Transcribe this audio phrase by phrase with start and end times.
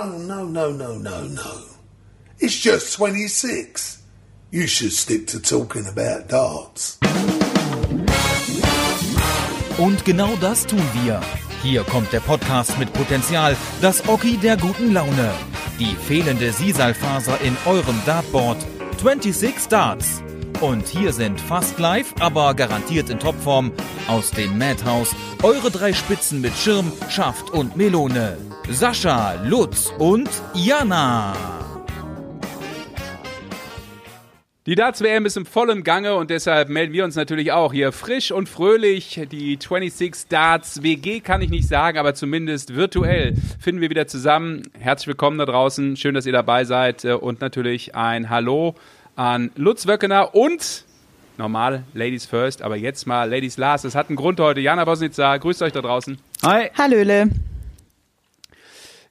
[0.00, 1.52] Oh, no, no, no, no, no.
[2.38, 4.02] It's just 26.
[4.50, 6.98] You should stick to talking about darts.
[9.78, 11.20] Und genau das tun wir.
[11.62, 15.32] Hier kommt der Podcast mit Potenzial, das Oki der guten Laune.
[15.78, 18.58] Die fehlende Sisalfaser in eurem Dartboard.
[19.00, 20.22] 26 Darts.
[20.60, 23.70] Und hier sind fast live, aber garantiert in Topform
[24.08, 25.14] aus dem Madhouse
[25.44, 28.36] eure drei Spitzen mit Schirm, Schaft und Melone.
[28.68, 31.32] Sascha, Lutz und Jana.
[34.66, 38.32] Die Darts-WM ist im vollen Gange und deshalb melden wir uns natürlich auch hier frisch
[38.32, 39.20] und fröhlich.
[39.30, 44.64] Die 26 Darts WG kann ich nicht sagen, aber zumindest virtuell finden wir wieder zusammen.
[44.78, 45.96] Herzlich willkommen da draußen.
[45.96, 48.74] Schön, dass ihr dabei seid und natürlich ein Hallo
[49.18, 50.84] an Lutz Wöckener und
[51.38, 53.84] normal Ladies First, aber jetzt mal Ladies Last.
[53.84, 54.60] Es hat einen Grund heute.
[54.60, 56.18] Jana Bosnitzer, grüßt euch da draußen.
[56.44, 56.70] Hi.
[56.78, 57.28] Hallöle.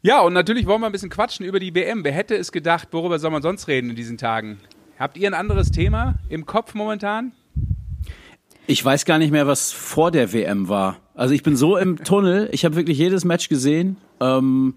[0.02, 2.06] Ja, und natürlich wollen wir ein bisschen quatschen über die WM.
[2.06, 4.60] Wer hätte es gedacht, worüber soll man sonst reden in diesen Tagen?
[4.98, 7.34] Habt ihr ein anderes Thema im Kopf momentan?
[8.66, 11.00] Ich weiß gar nicht mehr, was vor der WM war.
[11.16, 12.48] Also ich bin so im Tunnel.
[12.54, 13.98] Ich habe wirklich jedes Match gesehen.
[14.22, 14.76] Ähm,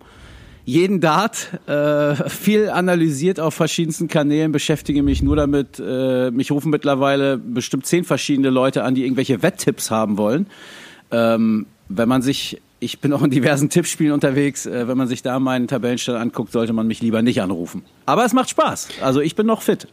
[0.64, 5.80] jeden Dart, äh, viel analysiert auf verschiedensten Kanälen, beschäftige mich nur damit.
[5.84, 10.47] Äh, mich rufen mittlerweile bestimmt zehn verschiedene Leute an, die irgendwelche Wetttipps haben wollen.
[11.11, 15.22] Ähm, wenn man sich, ich bin auch in diversen Tippspielen unterwegs, äh, wenn man sich
[15.22, 17.83] da meinen Tabellenstand anguckt, sollte man mich lieber nicht anrufen.
[18.06, 18.88] Aber es macht Spaß.
[19.03, 19.88] Also ich bin noch fit.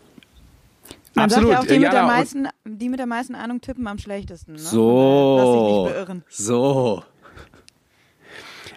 [1.15, 1.49] Man Absolut.
[1.51, 4.53] Sagt ja auch, die, mit der meisten, die mit der meisten Ahnung tippen am schlechtesten.
[4.53, 4.59] Ne?
[4.59, 5.89] So.
[6.29, 7.03] So.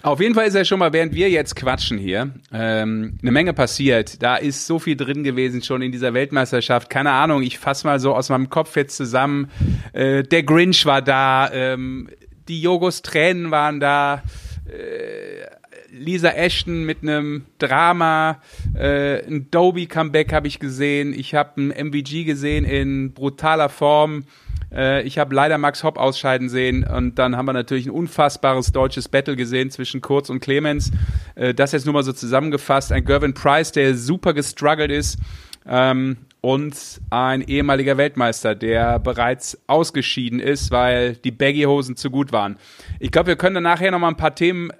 [0.02, 3.52] Auf jeden Fall ist ja schon mal, während wir jetzt quatschen hier, ähm, eine Menge
[3.52, 4.22] passiert.
[4.22, 6.88] Da ist so viel drin gewesen schon in dieser Weltmeisterschaft.
[6.88, 9.50] Keine Ahnung, ich fasse mal so aus meinem Kopf jetzt zusammen.
[9.92, 12.08] Äh, der Grinch war da, ähm,
[12.48, 14.22] die Jogos Tränen waren da.
[14.66, 15.46] Äh,
[15.92, 18.40] Lisa Ashton mit einem Drama,
[18.74, 21.12] äh, ein Dobie-Comeback habe ich gesehen.
[21.12, 24.24] Ich habe ein MVG gesehen in brutaler Form.
[24.72, 28.72] Äh, ich habe leider Max Hopp ausscheiden sehen und dann haben wir natürlich ein unfassbares
[28.72, 30.90] deutsches Battle gesehen zwischen Kurz und Clemens.
[31.34, 32.92] Äh, das jetzt nur mal so zusammengefasst.
[32.92, 35.18] Ein Gervin Price, der super gestruggelt ist.
[35.66, 42.56] Ähm, und ein ehemaliger Weltmeister, der bereits ausgeschieden ist, weil die Baggy-Hosen zu gut waren.
[42.98, 44.70] Ich glaube, wir können dann nachher noch mal ein paar Themen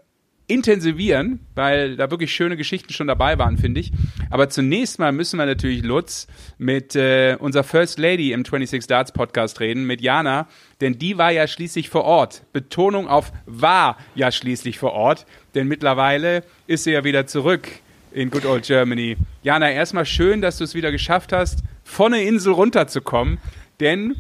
[0.51, 3.93] intensivieren, weil da wirklich schöne Geschichten schon dabei waren, finde ich.
[4.31, 6.27] Aber zunächst mal müssen wir natürlich Lutz
[6.59, 10.49] mit äh, unserer First Lady im 26 Darts Podcast reden, mit Jana,
[10.81, 12.43] denn die war ja schließlich vor Ort.
[12.53, 15.25] Betonung auf war ja schließlich vor Ort,
[15.55, 17.69] denn mittlerweile ist sie ja wieder zurück
[18.13, 19.17] in Good Old Germany.
[19.43, 23.39] Jana, erstmal schön, dass du es wieder geschafft hast, von der Insel runterzukommen,
[23.79, 24.17] denn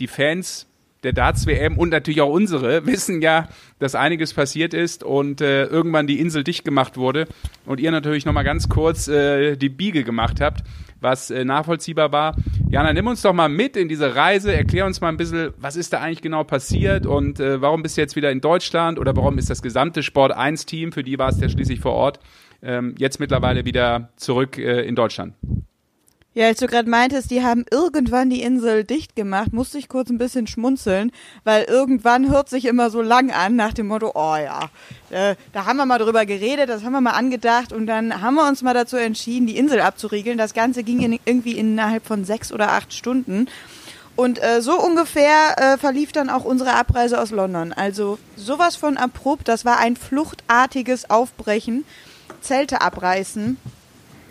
[0.00, 0.69] die Fans
[1.02, 6.06] der Darts-WM und natürlich auch unsere wissen ja, dass einiges passiert ist und äh, irgendwann
[6.06, 7.26] die Insel dicht gemacht wurde
[7.66, 10.62] und ihr natürlich nochmal ganz kurz äh, die Biege gemacht habt,
[11.00, 12.36] was äh, nachvollziehbar war.
[12.68, 15.76] Jana, nimm uns doch mal mit in diese Reise, erklär uns mal ein bisschen, was
[15.76, 19.16] ist da eigentlich genau passiert und äh, warum bist du jetzt wieder in Deutschland oder
[19.16, 22.20] warum ist das gesamte Sport 1-Team, für die war es ja schließlich vor Ort,
[22.62, 25.34] ähm, jetzt mittlerweile wieder zurück äh, in Deutschland?
[26.32, 30.10] Ja, als du gerade meintest, die haben irgendwann die Insel dicht gemacht, musste ich kurz
[30.10, 31.10] ein bisschen schmunzeln,
[31.42, 34.70] weil irgendwann hört sich immer so lang an nach dem Motto, oh ja,
[35.10, 38.36] äh, da haben wir mal drüber geredet, das haben wir mal angedacht und dann haben
[38.36, 40.38] wir uns mal dazu entschieden, die Insel abzuriegeln.
[40.38, 43.48] Das Ganze ging in, irgendwie innerhalb von sechs oder acht Stunden.
[44.14, 47.72] Und äh, so ungefähr äh, verlief dann auch unsere Abreise aus London.
[47.72, 51.84] Also sowas von abrupt, das war ein fluchtartiges Aufbrechen,
[52.40, 53.56] Zelte abreißen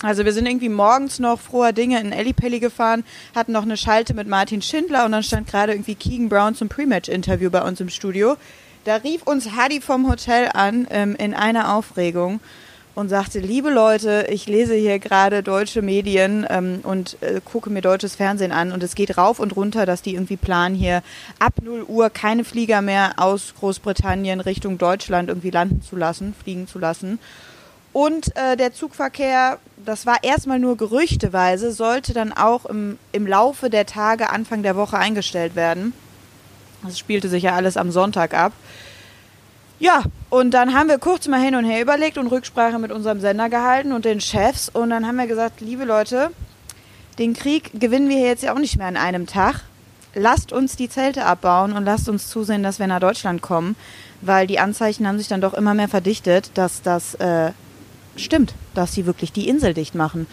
[0.01, 3.03] also wir sind irgendwie morgens noch froher Dinge in Ellipelli gefahren,
[3.35, 6.69] hatten noch eine Schalte mit Martin Schindler und dann stand gerade irgendwie Keegan Brown zum
[6.69, 8.37] Pre-Match-Interview bei uns im Studio.
[8.85, 12.39] Da rief uns Hadi vom Hotel an ähm, in einer Aufregung
[12.95, 17.81] und sagte, liebe Leute, ich lese hier gerade deutsche Medien ähm, und äh, gucke mir
[17.81, 21.03] deutsches Fernsehen an und es geht rauf und runter, dass die irgendwie planen, hier
[21.39, 26.67] ab 0 Uhr keine Flieger mehr aus Großbritannien Richtung Deutschland irgendwie landen zu lassen, fliegen
[26.67, 27.19] zu lassen.
[27.91, 33.70] Und äh, der Zugverkehr, das war erstmal nur gerüchteweise, sollte dann auch im, im Laufe
[33.70, 35.94] der Tage, Anfang der Woche eingestellt werden.
[36.84, 38.53] Das spielte sich ja alles am Sonntag ab.
[39.80, 43.22] Ja, und dann haben wir kurz mal hin und her überlegt und Rücksprache mit unserem
[43.22, 44.70] Sender gehalten und den Chefs.
[44.70, 46.32] Und dann haben wir gesagt, liebe Leute,
[47.18, 49.62] den Krieg gewinnen wir jetzt ja auch nicht mehr an einem Tag.
[50.14, 53.76] Lasst uns die Zelte abbauen und lasst uns zusehen, dass wir nach Deutschland kommen,
[54.22, 57.52] weil die Anzeichen haben sich dann doch immer mehr verdichtet, dass das äh,
[58.23, 60.27] stimmt, dass sie wirklich die Insel dicht machen.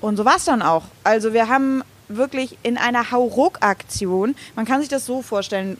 [0.00, 0.84] Und so war es dann auch.
[1.04, 5.76] Also wir haben wirklich in einer Hauruck-Aktion, man kann sich das so vorstellen,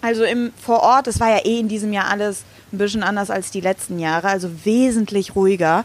[0.00, 3.30] Also im vor Ort, das war ja eh in diesem Jahr alles ein bisschen anders
[3.30, 5.84] als die letzten Jahre, also wesentlich ruhiger.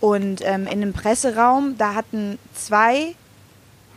[0.00, 3.14] Und ähm, in dem Presseraum, da hatten zwei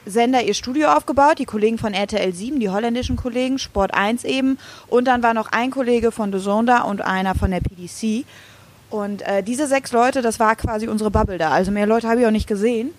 [0.05, 4.57] Sender ihr Studio aufgebaut, die Kollegen von RTL 7, die holländischen Kollegen, Sport 1 eben.
[4.87, 8.25] Und dann war noch ein Kollege von The Zone da und einer von der PDC.
[8.89, 11.51] Und äh, diese sechs Leute, das war quasi unsere Bubble da.
[11.51, 12.91] Also mehr Leute habe ich auch nicht gesehen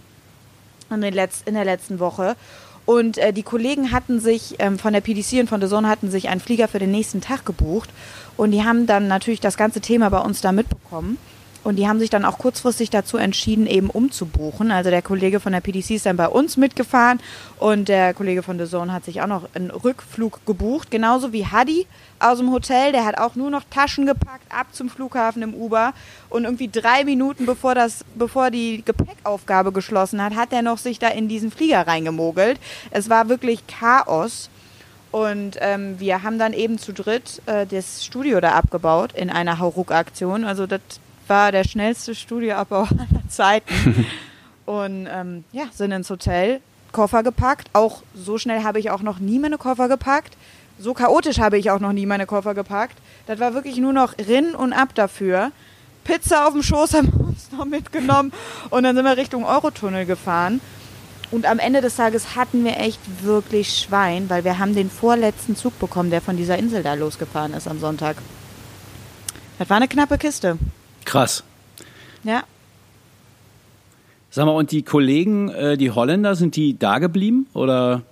[0.91, 2.37] in, in der letzten Woche.
[2.85, 6.11] Und äh, die Kollegen hatten sich ähm, von der PDC und von The Zone hatten
[6.11, 7.91] sich einen Flieger für den nächsten Tag gebucht.
[8.37, 11.19] Und die haben dann natürlich das ganze Thema bei uns da mitbekommen.
[11.65, 14.71] Und die haben sich dann auch kurzfristig dazu entschieden, eben umzubuchen.
[14.71, 17.21] Also der Kollege von der PDC ist dann bei uns mitgefahren
[17.59, 20.91] und der Kollege von The Zone hat sich auch noch einen Rückflug gebucht.
[20.91, 21.87] Genauso wie Hadi
[22.21, 22.93] aus dem Hotel.
[22.93, 25.93] Der hat auch nur noch Taschen gepackt, ab zum Flughafen im Uber.
[26.31, 30.99] Und irgendwie drei Minuten bevor, das, bevor die Gepäckaufgabe geschlossen hat, hat er noch sich
[30.99, 32.59] da in diesen Flieger reingemogelt.
[32.91, 34.49] Es war wirklich Chaos.
[35.11, 39.59] Und ähm, wir haben dann eben zu dritt äh, das Studio da abgebaut in einer
[39.59, 40.45] Hauruck-Aktion.
[40.45, 40.81] Also das
[41.29, 44.07] war der schnellste Studioabbau aller Zeiten.
[44.67, 46.61] Und ähm, ja, sind ins Hotel,
[46.93, 47.69] Koffer gepackt.
[47.73, 50.37] Auch so schnell habe ich auch noch nie meine Koffer gepackt.
[50.79, 52.97] So chaotisch habe ich auch noch nie meine Koffer gepackt.
[53.27, 55.53] Das war wirklich nur noch Rinn und ab dafür.
[56.05, 58.33] Pizza auf dem Schoß haben wir uns noch mitgenommen
[58.71, 60.61] und dann sind wir Richtung Eurotunnel gefahren.
[61.31, 65.57] Und am Ende des Tages hatten wir echt wirklich Schwein, weil wir haben den vorletzten
[65.57, 68.17] Zug bekommen, der von dieser Insel da losgefahren ist am Sonntag.
[69.59, 70.57] Das war eine knappe Kiste.
[71.09, 71.43] Krass.
[72.23, 72.45] Ja.
[74.29, 78.03] Sag mal, und die Kollegen, äh, die Holländer, sind die da geblieben oder?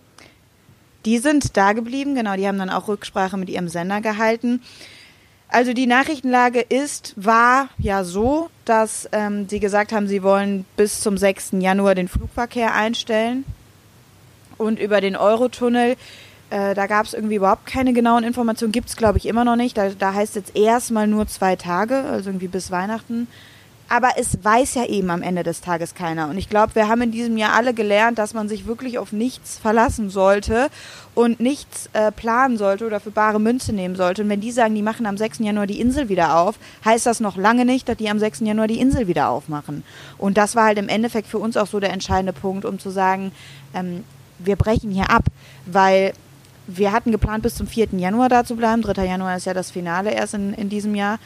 [1.04, 2.37] Die sind da geblieben, genau.
[2.37, 4.62] Die haben dann auch Rücksprache mit ihrem Sender gehalten.
[5.48, 11.02] Also die Nachrichtenlage ist, war ja so, dass ähm, sie gesagt haben, sie wollen bis
[11.02, 11.56] zum 6.
[11.58, 13.44] Januar den Flugverkehr einstellen.
[14.56, 15.96] Und über den Eurotunnel,
[16.50, 19.56] äh, da gab es irgendwie überhaupt keine genauen Informationen, gibt es glaube ich immer noch
[19.56, 19.76] nicht.
[19.76, 23.26] Da, da heißt jetzt erstmal nur zwei Tage, also irgendwie bis Weihnachten.
[23.88, 26.28] Aber es weiß ja eben am Ende des Tages keiner.
[26.28, 29.12] Und ich glaube, wir haben in diesem Jahr alle gelernt, dass man sich wirklich auf
[29.12, 30.70] nichts verlassen sollte
[31.14, 34.22] und nichts äh, planen sollte oder für bare Münze nehmen sollte.
[34.22, 35.38] Und wenn die sagen, die machen am 6.
[35.38, 38.40] Januar die Insel wieder auf, heißt das noch lange nicht, dass die am 6.
[38.40, 39.84] Januar die Insel wieder aufmachen.
[40.19, 42.90] Und das war halt im Endeffekt für uns auch so der entscheidende Punkt, um zu
[42.90, 43.31] sagen,
[43.72, 44.02] ähm,
[44.40, 45.25] wir brechen hier ab,
[45.64, 46.12] weil
[46.67, 47.89] wir hatten geplant, bis zum 4.
[47.93, 48.83] Januar da zu bleiben.
[48.83, 49.05] 3.
[49.05, 51.19] Januar ist ja das Finale erst in, in diesem Jahr.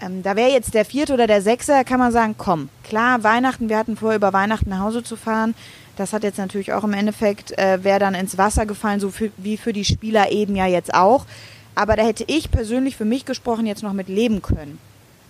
[0.00, 3.68] Ähm, da wäre jetzt der vierte oder der sechste, kann man sagen, komm, klar, Weihnachten,
[3.68, 5.54] wir hatten vor, über Weihnachten nach Hause zu fahren.
[5.96, 9.30] Das hat jetzt natürlich auch im Endeffekt, äh, wäre dann ins Wasser gefallen, so für,
[9.36, 11.26] wie für die Spieler eben ja jetzt auch.
[11.74, 14.78] Aber da hätte ich persönlich für mich gesprochen jetzt noch mit leben können.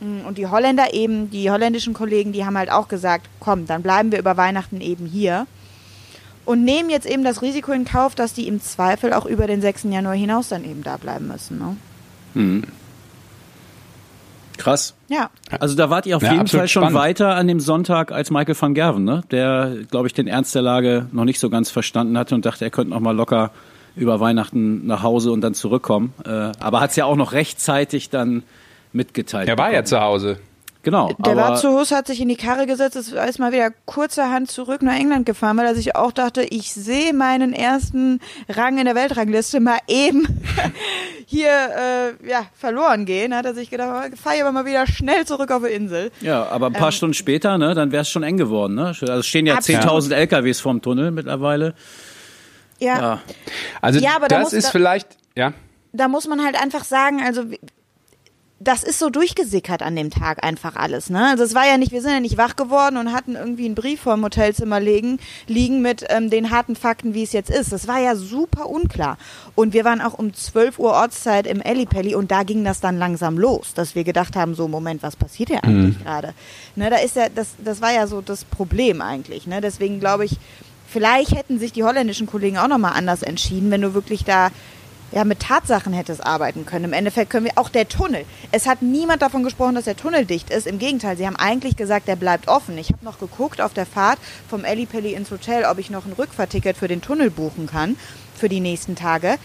[0.00, 3.82] Mm, Und die Holländer eben, die holländischen Kollegen, die haben halt auch gesagt, komm, dann
[3.82, 5.46] bleiben wir über Weihnachten eben hier.
[6.46, 9.60] Und nehmen jetzt eben das Risiko in Kauf, dass die im Zweifel auch über den
[9.60, 9.84] 6.
[9.84, 11.58] Januar hinaus dann eben da bleiben müssen.
[11.58, 12.62] Ne?
[14.56, 14.94] Krass.
[15.08, 15.30] Ja.
[15.58, 16.98] Also da wart ihr auf Ja, jeden Fall schon spannend.
[16.98, 19.22] weiter an dem Sonntag als Michael van Gerven, ne?
[19.30, 22.64] Der, glaube ich, den Ernst der Lage noch nicht so ganz verstanden hatte und dachte,
[22.64, 23.52] er könnte noch mal locker
[23.96, 26.12] über Weihnachten nach Hause und dann zurückkommen.
[26.24, 28.42] Äh, aber hat es ja auch noch rechtzeitig dann
[28.92, 29.48] mitgeteilt.
[29.48, 29.86] Er war ja bekommen.
[29.86, 30.38] zu Hause.
[30.82, 31.08] Genau.
[31.08, 34.50] Der aber war zu Hus, hat sich in die Karre gesetzt, ist erstmal wieder kurzerhand
[34.50, 38.18] zurück nach England gefahren, weil er sich auch dachte, ich sehe meinen ersten
[38.48, 40.26] Rang in der Weltrangliste mal eben
[41.26, 43.34] hier äh, ja, verloren gehen.
[43.34, 46.10] Hat er sich gedacht, fahr ich aber mal wieder schnell zurück auf die Insel.
[46.22, 48.74] Ja, aber ein paar Ähm, Stunden später, ne, dann wäre es schon eng geworden.
[48.74, 48.86] Ne?
[48.86, 49.82] Also es stehen ja Absolut.
[49.82, 51.74] 10.000 LKWs vorm Tunnel mittlerweile.
[52.78, 53.18] Ja, Ja.
[53.82, 55.52] Also Ja, aber da das muss- ist da- vielleicht, ja.
[55.92, 57.42] da muss man halt einfach sagen, also
[58.62, 61.28] das ist so durchgesickert an dem Tag einfach alles, ne?
[61.30, 63.74] Also es war ja nicht, wir sind ja nicht wach geworden und hatten irgendwie einen
[63.74, 67.72] Brief vorm Hotelzimmer liegen, liegen mit ähm, den harten Fakten, wie es jetzt ist.
[67.72, 69.16] Das war ja super unklar.
[69.54, 72.98] Und wir waren auch um 12 Uhr Ortszeit im Ellipelli und da ging das dann
[72.98, 76.34] langsam los, dass wir gedacht haben, so Moment, was passiert hier eigentlich gerade?
[76.76, 79.62] Ne, da ist ja, das, das war ja so das Problem eigentlich, ne?
[79.62, 80.36] Deswegen glaube ich,
[80.86, 84.50] vielleicht hätten sich die holländischen Kollegen auch nochmal anders entschieden, wenn du wirklich da
[85.12, 86.86] ja, mit Tatsachen hättest arbeiten können.
[86.86, 88.24] Im Endeffekt können wir auch der Tunnel.
[88.52, 90.66] Es hat niemand davon gesprochen, dass der Tunnel dicht ist.
[90.66, 92.78] Im Gegenteil, sie haben eigentlich gesagt, der bleibt offen.
[92.78, 96.12] Ich habe noch geguckt auf der Fahrt vom Ellipelli ins Hotel, ob ich noch ein
[96.12, 97.96] Rückfahrticket für den Tunnel buchen kann
[98.36, 99.36] für die nächsten Tage.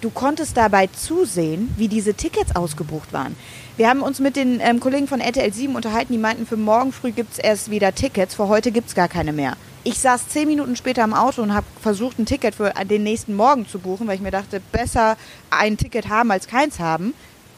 [0.00, 3.36] Du konntest dabei zusehen, wie diese Tickets ausgebucht waren.
[3.76, 6.92] Wir haben uns mit den ähm, Kollegen von RTL 7 unterhalten, die meinten, für morgen
[6.92, 9.56] früh gibt's erst wieder Tickets, für heute gibt's gar keine mehr.
[9.84, 13.34] Ich saß zehn Minuten später im Auto und habe versucht, ein Ticket für den nächsten
[13.34, 15.16] Morgen zu buchen, weil ich mir dachte, besser
[15.50, 17.14] ein Ticket haben als keins haben.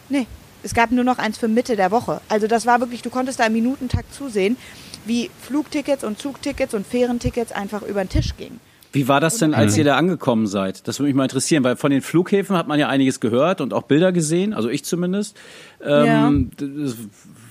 [0.09, 0.27] Nee,
[0.63, 2.23] es gab nur noch eins für Mitte der Woche.
[2.31, 4.57] Also das war wirklich, du konntest da im Minutentakt zusehen,
[5.05, 8.59] wie Flugtickets und Zugtickets und Fährentickets einfach über den Tisch gingen.
[8.93, 10.87] Wie war das denn, als ihr da angekommen seid?
[10.87, 13.75] Das würde mich mal interessieren, weil von den Flughäfen hat man ja einiges gehört und
[13.75, 15.37] auch Bilder gesehen, also ich zumindest.
[15.85, 16.95] Ähm, Das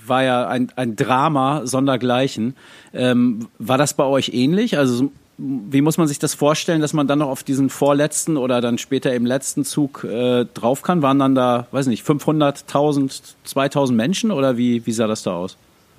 [0.06, 2.54] war ja ein, ein Drama sondergleichen.
[2.92, 4.78] Ähm, war das bei euch ähnlich?
[4.78, 8.60] Also wie muss man sich das vorstellen, dass man dann noch auf diesen vorletzten oder
[8.60, 11.02] dann später im letzten Zug äh, drauf kann?
[11.02, 15.34] Waren dann da, weiß nicht, 500, 1000, 2000 Menschen oder wie, wie sah das da
[15.34, 15.56] aus?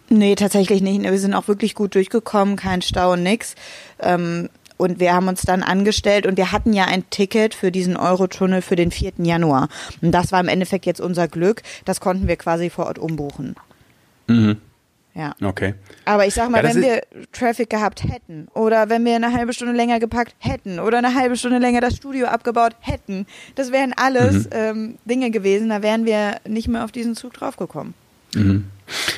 [0.09, 1.01] Nee, tatsächlich nicht.
[1.01, 3.55] Wir sind auch wirklich gut durchgekommen, kein Stau und nix.
[3.99, 7.97] Ähm, und wir haben uns dann angestellt und wir hatten ja ein Ticket für diesen
[7.97, 9.13] Eurotunnel für den 4.
[9.19, 9.69] Januar.
[10.01, 11.61] Und das war im Endeffekt jetzt unser Glück.
[11.85, 13.55] Das konnten wir quasi vor Ort umbuchen.
[14.27, 14.57] Mhm.
[15.13, 15.33] Ja.
[15.41, 15.75] Okay.
[16.03, 17.01] Aber ich sag mal, Ja, wenn wir
[17.31, 21.37] Traffic gehabt hätten oder wenn wir eine halbe Stunde länger gepackt hätten oder eine halbe
[21.37, 26.35] Stunde länger das Studio abgebaut hätten, das wären alles ähm, Dinge gewesen, da wären wir
[26.45, 27.93] nicht mehr auf diesen Zug draufgekommen.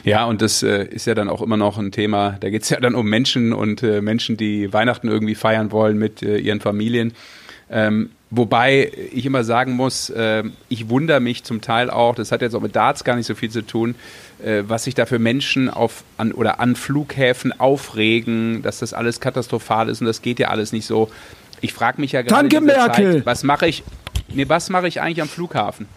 [0.03, 2.37] Ja, und das äh, ist ja dann auch immer noch ein Thema.
[2.39, 6.21] Da geht's ja dann um Menschen und äh, Menschen, die Weihnachten irgendwie feiern wollen mit
[6.21, 7.13] äh, ihren Familien.
[7.69, 12.41] Ähm, wobei ich immer sagen muss, äh, ich wundere mich zum Teil auch, das hat
[12.41, 13.95] jetzt auch mit Darts gar nicht so viel zu tun,
[14.43, 19.19] äh, was sich da für Menschen auf an oder an Flughäfen aufregen, dass das alles
[19.19, 21.09] katastrophal ist und das geht ja alles nicht so.
[21.61, 23.13] Ich frage mich ja gerade Danke, in dieser Merkel!
[23.15, 23.83] Zeit, was mache ich?
[24.29, 25.87] Nee, was mache ich eigentlich am Flughafen?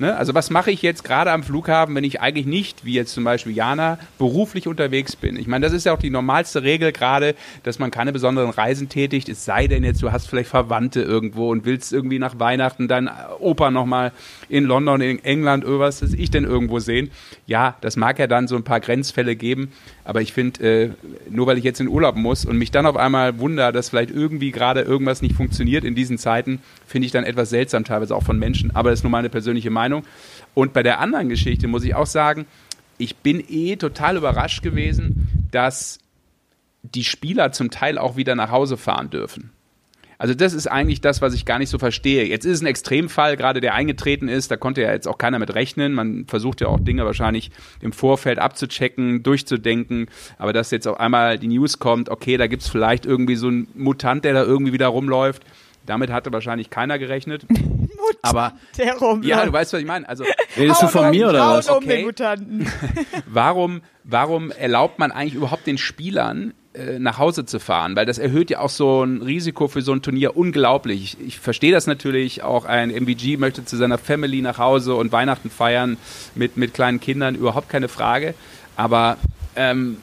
[0.00, 0.16] Ne?
[0.16, 3.22] Also was mache ich jetzt gerade am Flughafen, wenn ich eigentlich nicht, wie jetzt zum
[3.22, 5.36] Beispiel Jana, beruflich unterwegs bin?
[5.36, 8.88] Ich meine, das ist ja auch die normalste Regel gerade, dass man keine besonderen Reisen
[8.88, 12.88] tätigt, es sei denn jetzt, du hast vielleicht Verwandte irgendwo und willst irgendwie nach Weihnachten
[12.88, 14.12] deinen Opa nochmal
[14.48, 17.10] in London, in England, irgendwas, das ich denn irgendwo sehen.
[17.46, 19.70] Ja, das mag ja dann so ein paar Grenzfälle geben,
[20.04, 20.90] aber ich finde, äh,
[21.28, 24.10] nur weil ich jetzt in Urlaub muss und mich dann auf einmal wundere, dass vielleicht
[24.10, 28.22] irgendwie gerade irgendwas nicht funktioniert in diesen Zeiten, finde ich dann etwas seltsam teilweise auch
[28.22, 29.89] von Menschen, aber das ist nur meine persönliche Meinung.
[30.54, 32.46] Und bei der anderen Geschichte muss ich auch sagen,
[32.98, 35.98] ich bin eh total überrascht gewesen, dass
[36.82, 39.50] die Spieler zum Teil auch wieder nach Hause fahren dürfen.
[40.20, 42.26] Also das ist eigentlich das, was ich gar nicht so verstehe.
[42.26, 45.38] Jetzt ist es ein Extremfall, gerade der eingetreten ist, da konnte ja jetzt auch keiner
[45.38, 45.94] mit rechnen.
[45.94, 50.08] Man versucht ja auch Dinge wahrscheinlich im Vorfeld abzuchecken, durchzudenken.
[50.36, 53.68] Aber dass jetzt auf einmal die News kommt, okay, da gibt's vielleicht irgendwie so einen
[53.74, 55.42] Mutant, der da irgendwie wieder rumläuft.
[55.86, 57.46] Damit hatte wahrscheinlich keiner gerechnet.
[58.22, 60.08] Aber Der ja, du weißt, was ich meine.
[60.08, 60.24] Also
[60.56, 61.68] Redest du von mir oder was?
[61.68, 61.96] Um Okay.
[61.96, 62.66] den Mutanten.
[63.26, 67.96] warum, warum erlaubt man eigentlich überhaupt den Spielern äh, nach Hause zu fahren?
[67.96, 71.16] Weil das erhöht ja auch so ein Risiko für so ein Turnier unglaublich.
[71.18, 75.12] Ich, ich verstehe das natürlich, auch ein MVG möchte zu seiner Family nach Hause und
[75.12, 75.96] Weihnachten feiern
[76.34, 78.34] mit, mit kleinen Kindern, überhaupt keine Frage.
[78.76, 79.16] Aber
[79.56, 79.96] ähm,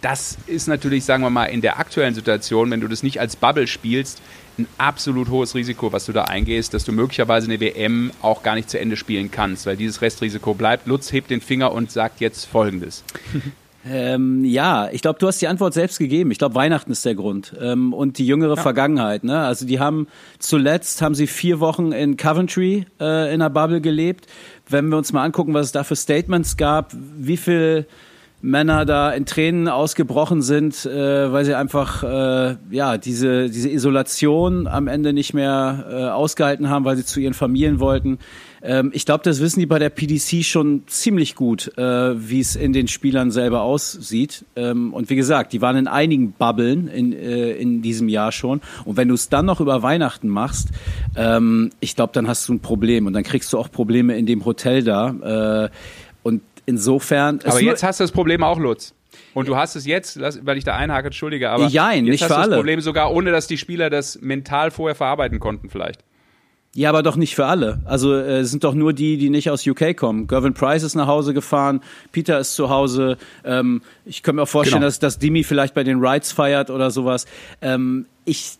[0.00, 3.36] das ist natürlich, sagen wir mal, in der aktuellen Situation, wenn du das nicht als
[3.36, 4.22] Bubble spielst,
[4.58, 8.54] ein absolut hohes Risiko, was du da eingehst, dass du möglicherweise eine WM auch gar
[8.54, 10.86] nicht zu Ende spielen kannst, weil dieses Restrisiko bleibt.
[10.86, 13.04] Lutz hebt den Finger und sagt jetzt Folgendes.
[13.90, 16.30] Ähm, ja, ich glaube, du hast die Antwort selbst gegeben.
[16.30, 19.24] Ich glaube, Weihnachten ist der Grund ähm, und die jüngere Vergangenheit.
[19.24, 19.38] Ne?
[19.38, 24.26] Also die haben zuletzt haben sie vier Wochen in Coventry äh, in der Bubble gelebt.
[24.68, 27.86] Wenn wir uns mal angucken, was es da für Statements gab, wie viel
[28.40, 34.66] Männer da in Tränen ausgebrochen sind, äh, weil sie einfach äh, ja diese diese Isolation
[34.66, 38.18] am Ende nicht mehr äh, ausgehalten haben, weil sie zu ihren Familien wollten.
[38.62, 42.56] Ähm, ich glaube, das wissen die bei der PDC schon ziemlich gut, äh, wie es
[42.56, 44.44] in den Spielern selber aussieht.
[44.56, 48.60] Ähm, und wie gesagt, die waren in einigen Bubblen in, äh, in diesem Jahr schon.
[48.84, 50.68] Und wenn du es dann noch über Weihnachten machst,
[51.16, 54.26] ähm, ich glaube, dann hast du ein Problem und dann kriegst du auch Probleme in
[54.26, 55.64] dem Hotel da.
[55.64, 55.70] Äh,
[56.22, 57.40] und insofern.
[57.44, 58.94] Aber jetzt hast du das Problem auch, Lutz.
[59.34, 62.28] Und du hast es jetzt, weil ich da einhake, entschuldige, aber Jein, jetzt nicht hast
[62.28, 62.50] für du alle.
[62.50, 66.04] das Problem sogar, ohne dass die Spieler das mental vorher verarbeiten konnten vielleicht.
[66.74, 67.80] Ja, aber doch nicht für alle.
[67.86, 70.26] Also äh, es sind doch nur die, die nicht aus UK kommen.
[70.26, 71.80] Gervin Price ist nach Hause gefahren,
[72.12, 73.16] Peter ist zu Hause.
[73.44, 74.86] Ähm, ich könnte mir auch vorstellen, Genau.
[74.86, 77.24] dass, dass Dimi vielleicht bei den Rides feiert oder sowas.
[77.62, 78.58] Ähm, ich,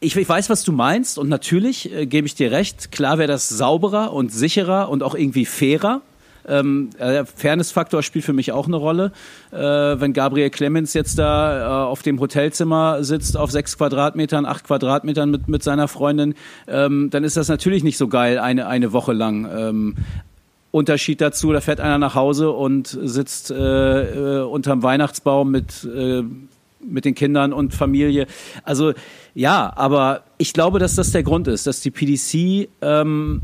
[0.00, 2.92] ich, ich weiß, was du meinst und natürlich äh, gebe ich dir recht.
[2.92, 6.00] Klar wäre das sauberer und sicherer und auch irgendwie fairer.
[6.48, 9.12] Ähm, äh, der Fairness-Faktor spielt für mich auch eine Rolle.
[9.50, 14.64] Äh, wenn Gabriel Clemens jetzt da äh, auf dem Hotelzimmer sitzt, auf sechs Quadratmetern, acht
[14.64, 16.34] Quadratmetern mit, mit seiner Freundin,
[16.66, 19.48] ähm, dann ist das natürlich nicht so geil, eine, eine Woche lang.
[19.54, 19.94] Ähm,
[20.72, 26.22] Unterschied dazu, da fährt einer nach Hause und sitzt äh, äh, unterm Weihnachtsbaum mit, äh,
[26.82, 28.26] mit den Kindern und Familie.
[28.64, 28.94] Also
[29.34, 33.42] ja, aber ich glaube, dass das der Grund ist, dass die PDC ähm,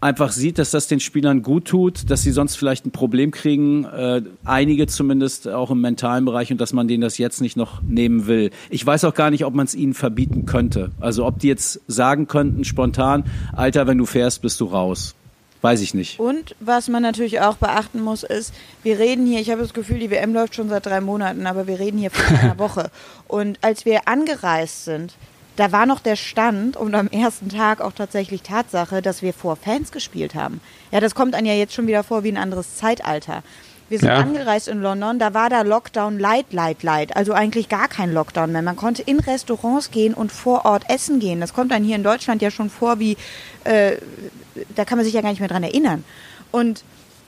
[0.00, 3.84] einfach sieht, dass das den Spielern gut tut, dass sie sonst vielleicht ein Problem kriegen,
[3.84, 7.82] äh, einige zumindest auch im mentalen Bereich und dass man denen das jetzt nicht noch
[7.82, 8.50] nehmen will.
[8.70, 10.90] Ich weiß auch gar nicht, ob man es ihnen verbieten könnte.
[11.00, 13.24] Also ob die jetzt sagen könnten spontan,
[13.54, 15.14] Alter, wenn du fährst, bist du raus.
[15.62, 16.20] weiß ich nicht.
[16.20, 19.98] Und was man natürlich auch beachten muss, ist, wir reden hier, ich habe das Gefühl,
[19.98, 22.90] die WM läuft schon seit drei Monaten, aber wir reden hier von einer Woche.
[23.26, 25.14] Und als wir angereist sind,
[25.56, 29.56] da war noch der Stand und am ersten Tag auch tatsächlich Tatsache, dass wir vor
[29.56, 30.60] Fans gespielt haben.
[30.92, 33.42] Ja, das kommt einem ja jetzt schon wieder vor wie ein anderes Zeitalter.
[33.88, 34.16] Wir sind Ja.
[34.16, 37.16] angereist in London, da war da Lockdown light, light, light.
[37.16, 38.62] Also eigentlich gar kein Lockdown mehr.
[38.62, 41.40] Man konnte in Restaurants gehen und vor Ort essen gehen.
[41.40, 43.16] Das kommt dann hier in Deutschland ja schon vor wie,
[43.64, 43.92] äh,
[44.74, 46.04] da kann man sich ja gar nicht mehr dran erinnern.
[46.50, 46.82] Und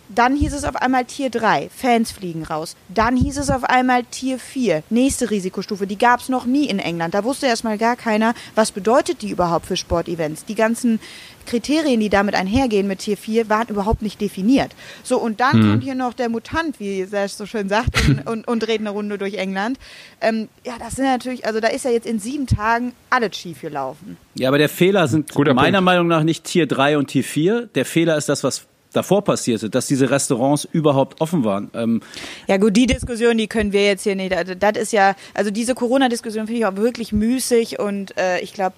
[0.09, 2.77] dann hieß es auf einmal Tier 3, Fans fliegen raus.
[2.89, 5.87] Dann hieß es auf einmal Tier 4, nächste Risikostufe.
[5.87, 7.15] Die gab es noch nie in England.
[7.15, 10.45] Da wusste erstmal gar keiner, was bedeutet die überhaupt für Sportevents.
[10.45, 11.01] Die ganzen
[11.47, 14.75] Kriterien, die damit einhergehen mit Tier 4, waren überhaupt nicht definiert.
[15.03, 18.49] So, und dann kommt hier noch der Mutant, wie Serge so schön sagt, und, und,
[18.49, 19.79] und dreht eine Runde durch England.
[20.21, 23.63] Ähm, ja, das sind natürlich, also da ist ja jetzt in sieben Tagen alles schief
[23.63, 24.17] gelaufen.
[24.35, 25.85] Ja, aber der Fehler sind Guter meiner Punkt.
[25.85, 27.67] Meinung nach nicht Tier 3 und Tier 4.
[27.75, 28.67] Der Fehler ist das, was
[28.99, 31.71] davor passierte, dass diese Restaurants überhaupt offen waren.
[31.73, 32.03] Ähm,
[32.49, 34.33] Ja gut, die Diskussion, die können wir jetzt hier nicht.
[34.33, 38.53] Also das ist ja, also diese Corona-Diskussion finde ich auch wirklich müßig und äh, ich
[38.53, 38.75] glaube,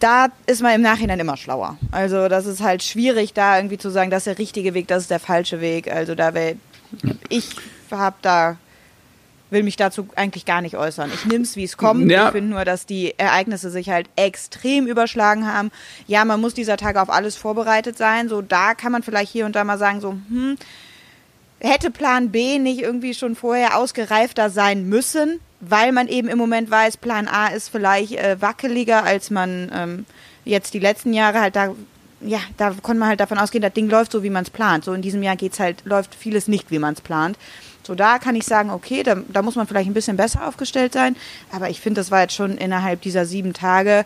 [0.00, 1.78] da ist man im Nachhinein immer schlauer.
[1.92, 5.04] Also das ist halt schwierig, da irgendwie zu sagen, das ist der richtige Weg, das
[5.04, 5.92] ist der falsche Weg.
[5.92, 6.56] Also da wär,
[7.28, 7.50] ich
[7.92, 8.56] habe da
[9.52, 11.10] will mich dazu eigentlich gar nicht äußern.
[11.14, 12.10] Ich nehme es, wie es kommt.
[12.10, 12.26] Ja.
[12.26, 15.70] Ich finde nur, dass die Ereignisse sich halt extrem überschlagen haben.
[16.06, 18.28] Ja, man muss dieser Tage auf alles vorbereitet sein.
[18.28, 20.56] So, da kann man vielleicht hier und da mal sagen, so, hm,
[21.60, 26.70] hätte Plan B nicht irgendwie schon vorher ausgereifter sein müssen, weil man eben im Moment
[26.70, 30.06] weiß, Plan A ist vielleicht äh, wackeliger, als man ähm,
[30.44, 31.74] jetzt die letzten Jahre halt da,
[32.20, 34.84] ja, da konnte man halt davon ausgehen, das Ding läuft so, wie man es plant.
[34.84, 37.38] So in diesem Jahr geht's halt, läuft vieles nicht, wie man es plant.
[37.82, 40.92] So, da kann ich sagen, okay, da, da muss man vielleicht ein bisschen besser aufgestellt
[40.92, 41.16] sein.
[41.50, 44.04] Aber ich finde, das war jetzt schon innerhalb dieser sieben Tage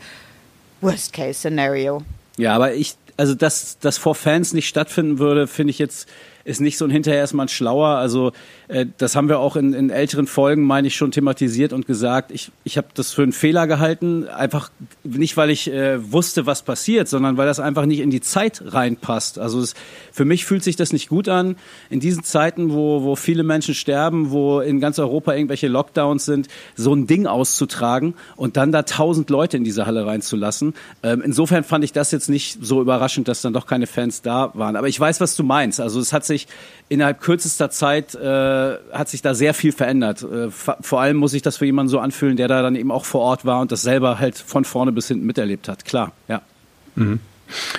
[0.81, 2.03] Worst-Case-Szenario.
[2.39, 6.09] Ja, aber ich, also dass das vor Fans nicht stattfinden würde, finde ich jetzt
[6.47, 7.89] ist nicht so ein hinterher erstmal ein schlauer.
[7.89, 8.33] Also
[8.69, 12.31] äh, das haben wir auch in, in älteren Folgen, meine ich, schon thematisiert und gesagt.
[12.31, 14.71] Ich, ich habe das für einen Fehler gehalten, einfach
[15.03, 18.63] nicht, weil ich äh, wusste, was passiert, sondern weil das einfach nicht in die Zeit
[18.65, 19.41] reinpasst.
[19.41, 19.75] Also es,
[20.13, 21.57] für mich fühlt sich das nicht gut an.
[21.91, 26.47] In diesen Zeiten, wo, wo viele Menschen sterben, wo in ganz Europa irgendwelche Lockdowns sind,
[26.77, 30.75] so ein Ding auszutragen und dann da tausend Leute in diese Halle reinzulassen.
[31.03, 34.53] Ähm, insofern fand ich das jetzt nicht so überraschend, dass dann doch keine Fans da
[34.55, 34.77] waren.
[34.77, 35.81] Aber ich weiß, was du meinst.
[35.81, 36.36] Also es hat sich
[36.89, 40.23] innerhalb kürzester Zeit äh, hat sich da sehr viel verändert.
[40.23, 43.05] Äh, vor allem muss sich das für jemanden so anfühlen, der da dann eben auch
[43.05, 45.85] vor Ort war und das selber halt von vorne bis hinten miterlebt hat.
[45.85, 46.43] Klar, ja.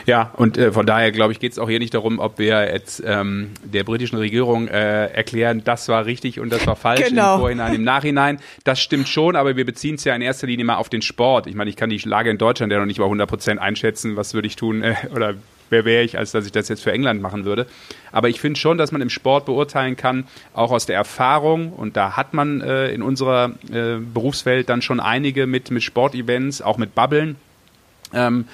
[0.05, 2.71] Ja, und äh, von daher glaube ich, geht es auch hier nicht darum, ob wir
[2.71, 7.33] jetzt ähm, der britischen Regierung äh, erklären, das war richtig und das war falsch Genau.
[7.35, 8.39] im Vorhinein, im Nachhinein.
[8.63, 11.47] Das stimmt schon, aber wir beziehen es ja in erster Linie mal auf den Sport.
[11.47, 14.15] Ich meine, ich kann die Lage in Deutschland ja noch nicht mal 100 Prozent einschätzen.
[14.15, 15.33] Was würde ich tun äh, oder
[15.69, 17.67] wer wäre ich, als dass ich das jetzt für England machen würde.
[18.11, 21.97] Aber ich finde schon, dass man im Sport beurteilen kann, auch aus der Erfahrung, und
[21.97, 26.77] da hat man äh, in unserer äh, Berufswelt dann schon einige mit, mit Sportevents, auch
[26.77, 27.35] mit Bubblen,
[28.13, 28.45] ähm,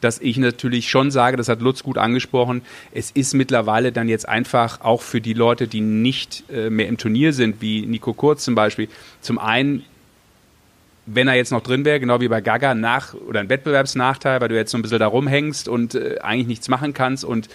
[0.00, 4.28] dass ich natürlich schon sage, das hat Lutz gut angesprochen, es ist mittlerweile dann jetzt
[4.28, 8.44] einfach auch für die Leute, die nicht äh, mehr im Turnier sind, wie Nico Kurz
[8.44, 8.88] zum Beispiel,
[9.20, 9.84] zum einen
[11.06, 14.48] wenn er jetzt noch drin wäre, genau wie bei Gaga, nach oder ein Wettbewerbsnachteil, weil
[14.48, 17.48] du jetzt so ein bisschen da rumhängst und äh, eigentlich nichts machen kannst und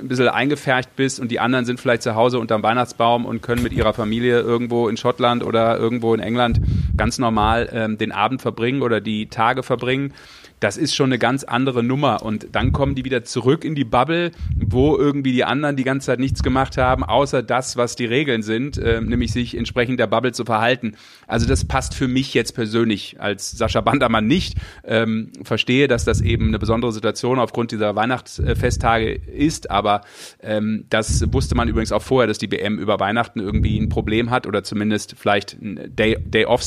[0.00, 3.62] ein bisschen eingefärcht bist und die anderen sind vielleicht zu Hause unterm Weihnachtsbaum und können
[3.62, 6.60] mit ihrer Familie irgendwo in Schottland oder irgendwo in England
[6.96, 10.12] ganz normal ähm, den Abend verbringen oder die Tage verbringen.
[10.60, 12.22] Das ist schon eine ganz andere Nummer.
[12.22, 16.06] Und dann kommen die wieder zurück in die Bubble, wo irgendwie die anderen die ganze
[16.06, 20.06] Zeit nichts gemacht haben, außer das, was die Regeln sind, äh, nämlich sich entsprechend der
[20.06, 20.96] Bubble zu verhalten.
[21.26, 24.56] Also das passt für mich jetzt persönlich als Sascha Bandermann nicht.
[24.84, 30.02] Ähm, verstehe, dass das eben eine besondere Situation aufgrund dieser Weihnachtsfesttage ist, aber
[30.42, 34.30] ähm, das wusste man übrigens auch vorher, dass die WM über Weihnachten irgendwie ein Problem
[34.30, 36.16] hat oder zumindest vielleicht ein Day,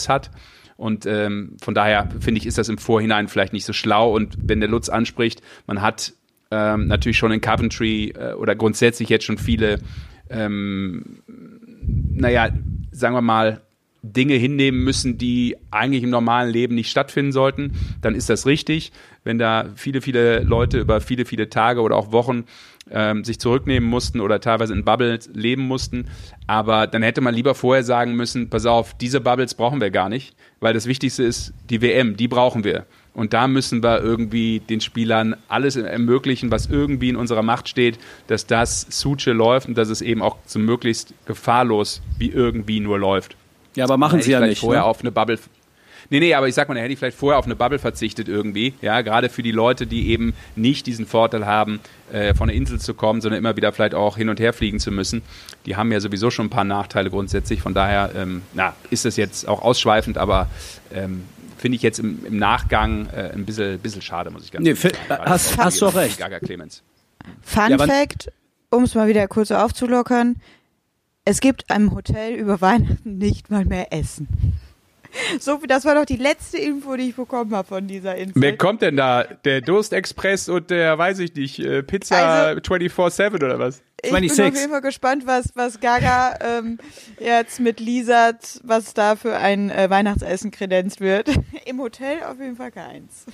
[0.08, 0.32] hat.
[0.78, 4.14] Und ähm, von daher finde ich, ist das im Vorhinein vielleicht nicht so schlau.
[4.14, 6.14] Und wenn der Lutz anspricht, man hat
[6.52, 9.80] ähm, natürlich schon in Coventry äh, oder grundsätzlich jetzt schon viele,
[10.30, 11.22] ähm,
[11.78, 12.50] naja,
[12.92, 13.62] sagen wir mal,
[14.04, 18.92] Dinge hinnehmen müssen, die eigentlich im normalen Leben nicht stattfinden sollten, dann ist das richtig.
[19.24, 22.46] Wenn da viele, viele Leute über viele, viele Tage oder auch Wochen
[22.92, 26.08] ähm, sich zurücknehmen mussten oder teilweise in Bubbles leben mussten.
[26.48, 30.10] Aber dann hätte man lieber vorher sagen müssen, pass auf, diese Bubbles brauchen wir gar
[30.10, 32.86] nicht, weil das Wichtigste ist die WM, die brauchen wir.
[33.14, 37.98] Und da müssen wir irgendwie den Spielern alles ermöglichen, was irgendwie in unserer Macht steht,
[38.28, 43.00] dass das Suche läuft und dass es eben auch so möglichst gefahrlos wie irgendwie nur
[43.00, 43.36] läuft.
[43.76, 44.60] Ja, aber machen sie ja nicht.
[44.60, 44.88] Vorher Ne?
[44.88, 45.40] auf eine Bubble.
[46.10, 48.28] Nee, nee, aber ich sag mal, da hätte ich vielleicht vorher auf eine Bubble verzichtet
[48.28, 48.74] irgendwie.
[48.82, 51.80] Ja, gerade für die Leute, die eben nicht diesen Vorteil haben,
[52.12, 54.80] äh, von der Insel zu kommen, sondern immer wieder vielleicht auch hin und her fliegen
[54.80, 55.22] zu müssen.
[55.66, 57.62] Die haben ja sowieso schon ein paar Nachteile grundsätzlich.
[57.62, 60.48] Von daher, ähm, na, ist das jetzt auch ausschweifend, aber
[60.94, 61.24] ähm,
[61.58, 64.74] finde ich jetzt im, im Nachgang äh, ein bisschen, bisschen schade, muss ich ganz Nee,
[64.74, 64.96] sagen.
[65.10, 66.18] Hast- hast du auch recht.
[66.18, 66.84] Gaga Clemens.
[67.42, 68.32] Fun Ja, Fact,
[68.70, 70.36] um es mal wieder kurz aufzulockern.
[71.26, 74.28] Es gibt im Hotel über Weihnachten nicht mal mehr Essen.
[75.40, 78.34] So, das war doch die letzte Info, die ich bekommen habe von dieser Insel.
[78.42, 79.24] Wer kommt denn da?
[79.24, 82.16] Der Durstexpress und der, weiß ich nicht, äh, Pizza
[82.50, 83.82] Also- 24-7 oder was?
[84.04, 84.40] Ich bin 26.
[84.54, 86.78] auf jeden Fall gespannt, was, was Gaga ähm,
[87.20, 91.30] jetzt mit Lisat, was da für ein äh, Weihnachtsessen kredenzt wird.
[91.66, 93.26] Im Hotel auf jeden Fall keins.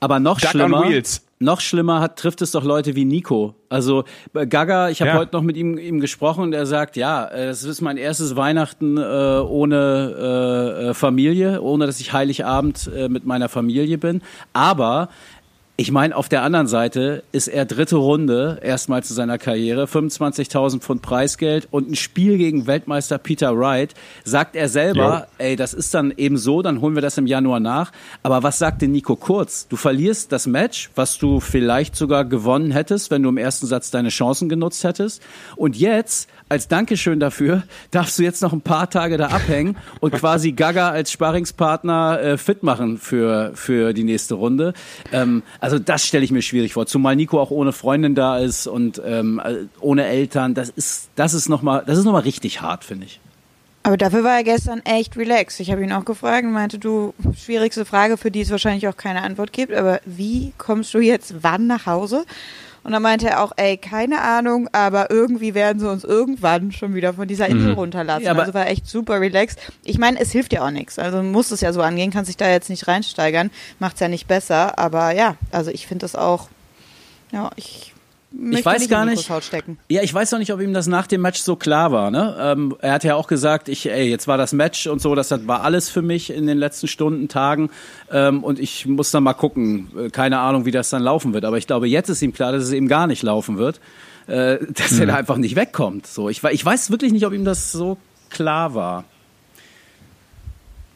[0.00, 1.22] Aber noch Duck on schlimmer, Wheels.
[1.42, 3.54] Noch schlimmer hat, trifft es doch Leute wie Nico.
[3.70, 5.16] Also äh, Gaga, ich habe Ja.
[5.18, 8.36] heute noch mit ihm, ihm gesprochen und er sagt, ja, äh, das ist mein erstes
[8.36, 10.14] Weihnachten äh, ohne
[10.84, 14.20] äh, äh, Familie, ohne dass ich Heiligabend äh, mit meiner Familie bin.
[14.52, 15.08] Aber
[15.80, 20.80] ich meine, auf der anderen Seite ist er dritte Runde erstmal zu seiner Karriere, 25.000
[20.80, 23.94] Pfund Preisgeld und ein Spiel gegen Weltmeister Peter Wright.
[24.22, 27.60] Sagt er selber, ey, das ist dann eben so, dann holen wir das im Januar
[27.60, 27.92] nach.
[28.22, 29.68] Aber was sagte Nico Kurz?
[29.68, 33.90] Du verlierst das Match, was du vielleicht sogar gewonnen hättest, wenn du im ersten Satz
[33.90, 35.22] deine Chancen genutzt hättest.
[35.56, 40.12] Und jetzt, als Dankeschön dafür, darfst du jetzt noch ein paar Tage da abhängen und
[40.12, 44.74] quasi Gaga als Sparringspartner äh, fit machen für, für die nächste Runde.
[45.12, 46.86] Ähm, also das stelle ich mir schwierig vor.
[46.86, 50.54] Zumal Nico auch ohne Freundin da ist und ähm, äh, ohne Eltern.
[50.54, 53.20] Das ist, das ist nochmal, das ist noch mal richtig hart, finde ich.
[53.84, 55.60] Aber dafür war er gestern echt relaxed.
[55.60, 58.96] Ich habe ihn auch gefragt und meinte, du, schwierigste Frage, für die es wahrscheinlich auch
[58.96, 62.24] keine Antwort gibt, aber wie kommst du jetzt wann nach Hause?
[62.82, 66.94] Und dann meinte er auch, ey, keine Ahnung, aber irgendwie werden sie uns irgendwann schon
[66.94, 68.24] wieder von dieser Insel runterlassen.
[68.24, 69.58] Ja, also war echt super relaxed.
[69.84, 70.98] Ich meine, es hilft ja auch nichts.
[70.98, 74.26] Also muss es ja so angehen, kann sich da jetzt nicht reinsteigern, macht's ja nicht
[74.28, 74.78] besser.
[74.78, 76.48] Aber ja, also ich finde das auch,
[77.32, 77.89] ja, ich
[78.32, 79.30] möchte weiß nicht gar nicht-.
[79.88, 82.10] Ja, ich weiß noch nicht, ob ihm das nach dem Match so klar war.
[82.10, 82.36] Ne?
[82.40, 85.30] Ähm, er hat ja auch gesagt, ich, ey, jetzt war das Match und so, das
[85.46, 87.70] war alles für mich in den letzten Stunden, Tagen.
[88.10, 89.88] Ähm, und ich muss dann mal gucken.
[89.96, 91.44] Äh, Keine Ahnung, wie das dann laufen wird.
[91.44, 93.80] Aber ich glaube, jetzt ist ihm klar, dass es eben gar nicht laufen wird.
[94.26, 96.06] Äh, dass er da einfach nicht wegkommt.
[96.06, 99.04] So, ich, ich weiß wirklich nicht, ob ihm das so klar war.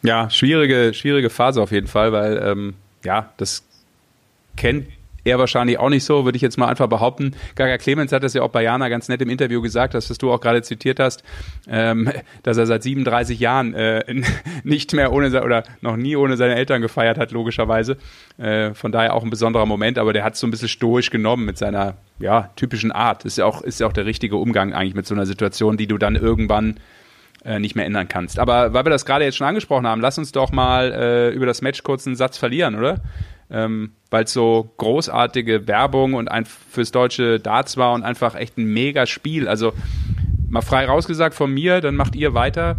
[0.02, 3.64] Ja, schwierige, schwierige Phase auf jeden Fall, weil ähm, ja, das
[4.56, 4.88] kennt
[5.24, 7.34] er wahrscheinlich auch nicht so, würde ich jetzt mal einfach behaupten.
[7.54, 10.18] Gaga Clemens hat das ja auch bei Jana ganz nett im Interview gesagt, das, was
[10.18, 11.24] du auch gerade zitiert hast,
[11.68, 12.10] ähm,
[12.42, 14.04] dass er seit 37 Jahren äh,
[14.64, 17.96] nicht mehr ohne oder noch nie ohne seine Eltern gefeiert hat, logischerweise.
[18.38, 21.10] Äh, von daher auch ein besonderer Moment, aber der hat es so ein bisschen stoisch
[21.10, 23.24] genommen mit seiner ja, typischen Art.
[23.24, 25.86] Ist ja auch, ist ja auch der richtige Umgang eigentlich mit so einer Situation, die
[25.86, 26.78] du dann irgendwann
[27.44, 28.38] äh, nicht mehr ändern kannst.
[28.38, 31.46] Aber weil wir das gerade jetzt schon angesprochen haben, lass uns doch mal äh, über
[31.46, 33.00] das Match kurz einen Satz verlieren, oder?
[33.50, 38.58] Ähm, weil es so großartige Werbung und ein fürs deutsche Darts war und einfach echt
[38.58, 39.48] ein mega Spiel.
[39.48, 39.72] Also
[40.48, 42.76] mal frei rausgesagt von mir, dann macht ihr weiter.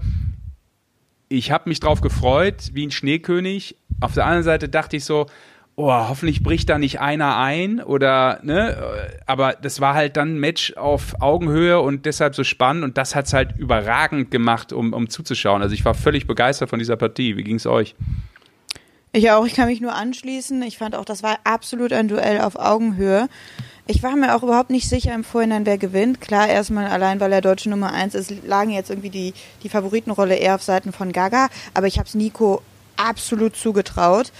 [1.27, 3.75] Ich habe mich drauf gefreut, wie ein Schneekönig.
[3.99, 5.27] Auf der anderen Seite dachte ich so,
[5.75, 8.77] oh, hoffentlich bricht da nicht einer ein oder, ne,
[9.25, 13.15] aber das war halt dann ein Match auf Augenhöhe und deshalb so spannend und das
[13.15, 15.61] hat's halt überragend gemacht, um, um zuzuschauen.
[15.61, 17.35] Also ich war völlig begeistert von dieser Partie.
[17.35, 17.95] Wie ging's euch?
[19.15, 20.61] Ich auch, ich kann mich nur anschließen.
[20.63, 23.29] Ich fand auch, das war absolut ein Duell auf Augenhöhe.
[23.87, 26.19] Ich war mir auch überhaupt nicht sicher im Vorhinein, wer gewinnt.
[26.19, 30.35] Klar, erstmal allein, weil er deutsche Nummer eins ist, lagen jetzt irgendwie die, die Favoritenrolle
[30.35, 31.47] eher auf Seiten von Gaga.
[31.73, 32.61] Aber ich habe es Nico
[32.97, 34.33] absolut zugetraut.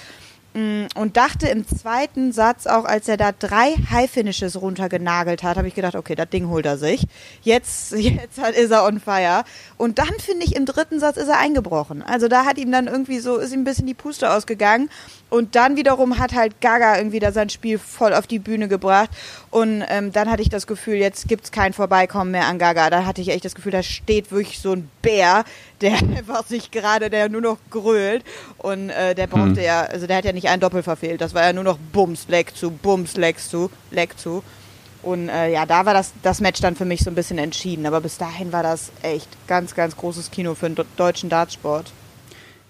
[0.56, 5.68] Mm, Und dachte im zweiten Satz auch, als er da drei High-Finishes runtergenagelt hat, habe
[5.68, 7.06] ich gedacht, okay, das Ding holt er sich.
[7.42, 9.44] Jetzt, jetzt hat, ist er on fire.
[9.76, 12.02] Und dann finde ich, im dritten Satz ist er eingebrochen.
[12.02, 14.90] Also da hat ihm dann irgendwie so, ist ihm ein bisschen die Puste ausgegangen.
[15.36, 19.10] Und dann wiederum hat halt Gaga irgendwie da sein Spiel voll auf die Bühne gebracht.
[19.52, 22.90] Und ähm, dann hatte ich das Gefühl, jetzt gibt's kein Vorbeikommen mehr an Gaga.
[22.90, 25.44] Da hatte ich echt das Gefühl, da steht wirklich so ein Bär,
[25.82, 28.24] der einfach sich gerade, der nur noch grölt.
[28.60, 31.20] Und äh, der brauchte ja, also der hat ja nicht einen Doppel verfehlt.
[31.20, 34.42] Das war ja nur noch Bums, Leck zu, Bums, Leck zu, Leck zu.
[35.04, 37.86] Und äh, ja, da war das, das Match dann für mich so ein bisschen entschieden.
[37.88, 41.92] Aber bis dahin war das echt ganz, ganz großes Kino für den deutschen Dartsport.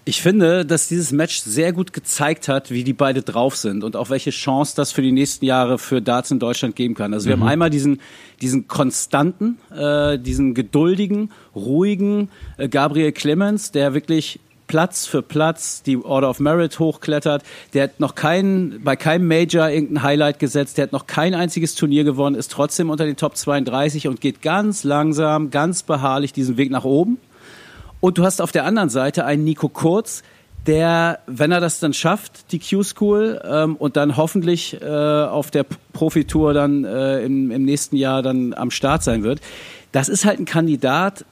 [0.08, 3.96] Ich finde, dass dieses Match sehr gut gezeigt hat, wie die beide drauf sind und
[3.96, 7.12] auch welche Chance das für die nächsten Jahre für Darts in Deutschland geben kann.
[7.12, 8.00] Also wir haben einmal diesen,
[8.40, 14.38] diesen konstanten, äh, diesen geduldigen, ruhigen äh, Gabriel Clemens, der wirklich
[14.68, 17.42] Platz für Platz die Order of Merit hochklettert.
[17.74, 20.78] Der hat noch keinen, bei keinem Major irgendein Highlight gesetzt.
[20.78, 24.40] Der hat noch kein einziges Turnier gewonnen, ist trotzdem unter den Top 32 und geht
[24.40, 27.18] ganz langsam, ganz beharrlich diesen Weg nach oben.
[28.00, 30.22] Und du hast auf der anderen Seite einen Nico Kurz,
[30.66, 35.64] der, wenn er das dann schafft, die Q-School, ähm, und dann hoffentlich äh, auf der
[35.92, 39.40] Profitour dann äh, im, im nächsten Jahr dann am Start sein wird,
[39.92, 41.24] das ist halt ein Kandidat,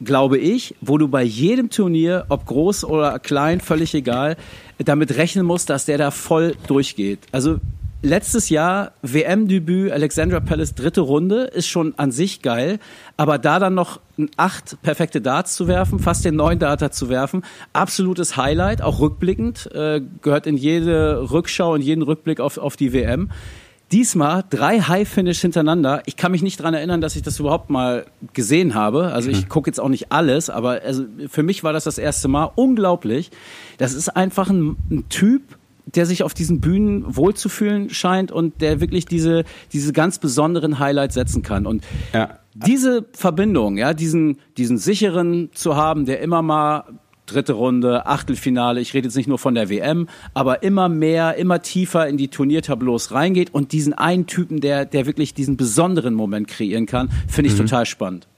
[0.00, 4.36] glaube ich, wo du bei jedem Turnier, ob groß oder klein, völlig egal,
[4.78, 7.20] damit rechnen musst, dass der da voll durchgeht.
[7.32, 7.58] Also
[8.04, 12.78] letztes Jahr WM-Debüt Alexandra Palace dritte Runde ist schon an sich geil,
[13.16, 13.98] aber da dann noch
[14.36, 19.70] acht perfekte Darts zu werfen, fast den neuen Data zu werfen, absolutes Highlight, auch rückblickend,
[19.74, 23.30] äh, gehört in jede Rückschau, in jeden Rückblick auf, auf die WM.
[23.90, 26.02] Diesmal drei High-Finish hintereinander.
[26.06, 29.12] Ich kann mich nicht dran erinnern, dass ich das überhaupt mal gesehen habe.
[29.12, 32.28] Also ich gucke jetzt auch nicht alles, aber also für mich war das das erste
[32.28, 33.30] Mal unglaublich.
[33.78, 35.42] Das ist einfach ein, ein Typ,
[35.94, 41.14] der sich auf diesen Bühnen wohlzufühlen scheint und der wirklich diese, diese ganz besonderen Highlights
[41.14, 41.66] setzen kann.
[41.66, 42.38] Und Ja.
[42.54, 46.84] diese Verbindung, ja, diesen, diesen sicheren zu haben, der immer mal
[47.26, 51.62] dritte Runde, Achtelfinale, ich rede jetzt nicht nur von der WM, aber immer mehr, immer
[51.62, 56.48] tiefer in die Turniertableaus reingeht und diesen einen Typen, der, der wirklich diesen besonderen Moment
[56.48, 58.28] kreieren kann, finde ich total spannend.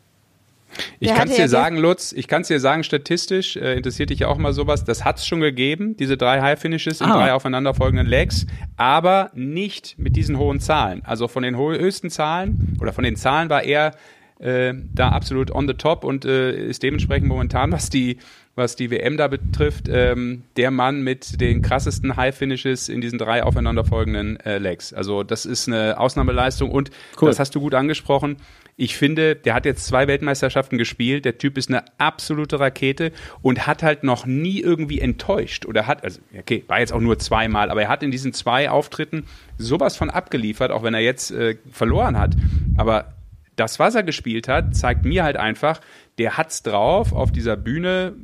[1.01, 4.21] Ich kann es dir sagen, Lutz, ich kann es dir sagen, statistisch äh, interessiert dich
[4.21, 4.85] ja auch mal sowas.
[4.85, 7.15] Das hat es schon gegeben, diese drei High Finishes in Ah.
[7.17, 11.03] drei aufeinanderfolgenden Legs, aber nicht mit diesen hohen Zahlen.
[11.05, 13.93] Also von den höchsten Zahlen oder von den Zahlen war er
[14.39, 18.19] äh, da absolut on the top und äh, ist dementsprechend momentan, was die
[18.57, 23.19] was die WM da betrifft, ähm, der Mann mit den krassesten High Finishes in diesen
[23.19, 24.95] drei aufeinanderfolgenden äh, Legs.
[24.95, 26.91] Also das ist eine Ausnahmeleistung und
[27.21, 27.29] Cool.
[27.29, 28.39] das hast du gut angesprochen.
[28.79, 31.25] Ich finde, der hat jetzt zwei Weltmeisterschaften gespielt.
[31.25, 36.03] Der Typ ist eine absolute Rakete und hat halt noch nie irgendwie enttäuscht oder hat,
[36.03, 39.25] also okay, war jetzt auch nur zweimal, aber er hat in diesen zwei Auftritten
[39.59, 42.37] sowas von abgeliefert, auch wenn er jetzt äh, verloren hat.
[42.77, 43.13] Aber
[43.57, 45.81] das, was er gespielt hat, zeigt mir halt einfach,
[46.19, 48.15] der hat's drauf auf dieser Bühne,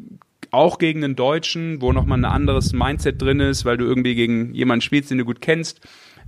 [0.53, 4.55] auch gegen einen Deutschen, wo nochmal ein anderes Mindset drin ist, weil du irgendwie gegen
[4.55, 5.81] jemanden spielst, den du gut kennst,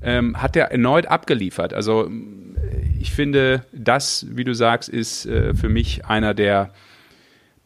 [0.03, 1.73] ähm, hat er erneut abgeliefert.
[1.73, 2.11] Also
[2.99, 6.73] ich finde, das, wie du sagst, ist äh, für mich einer der,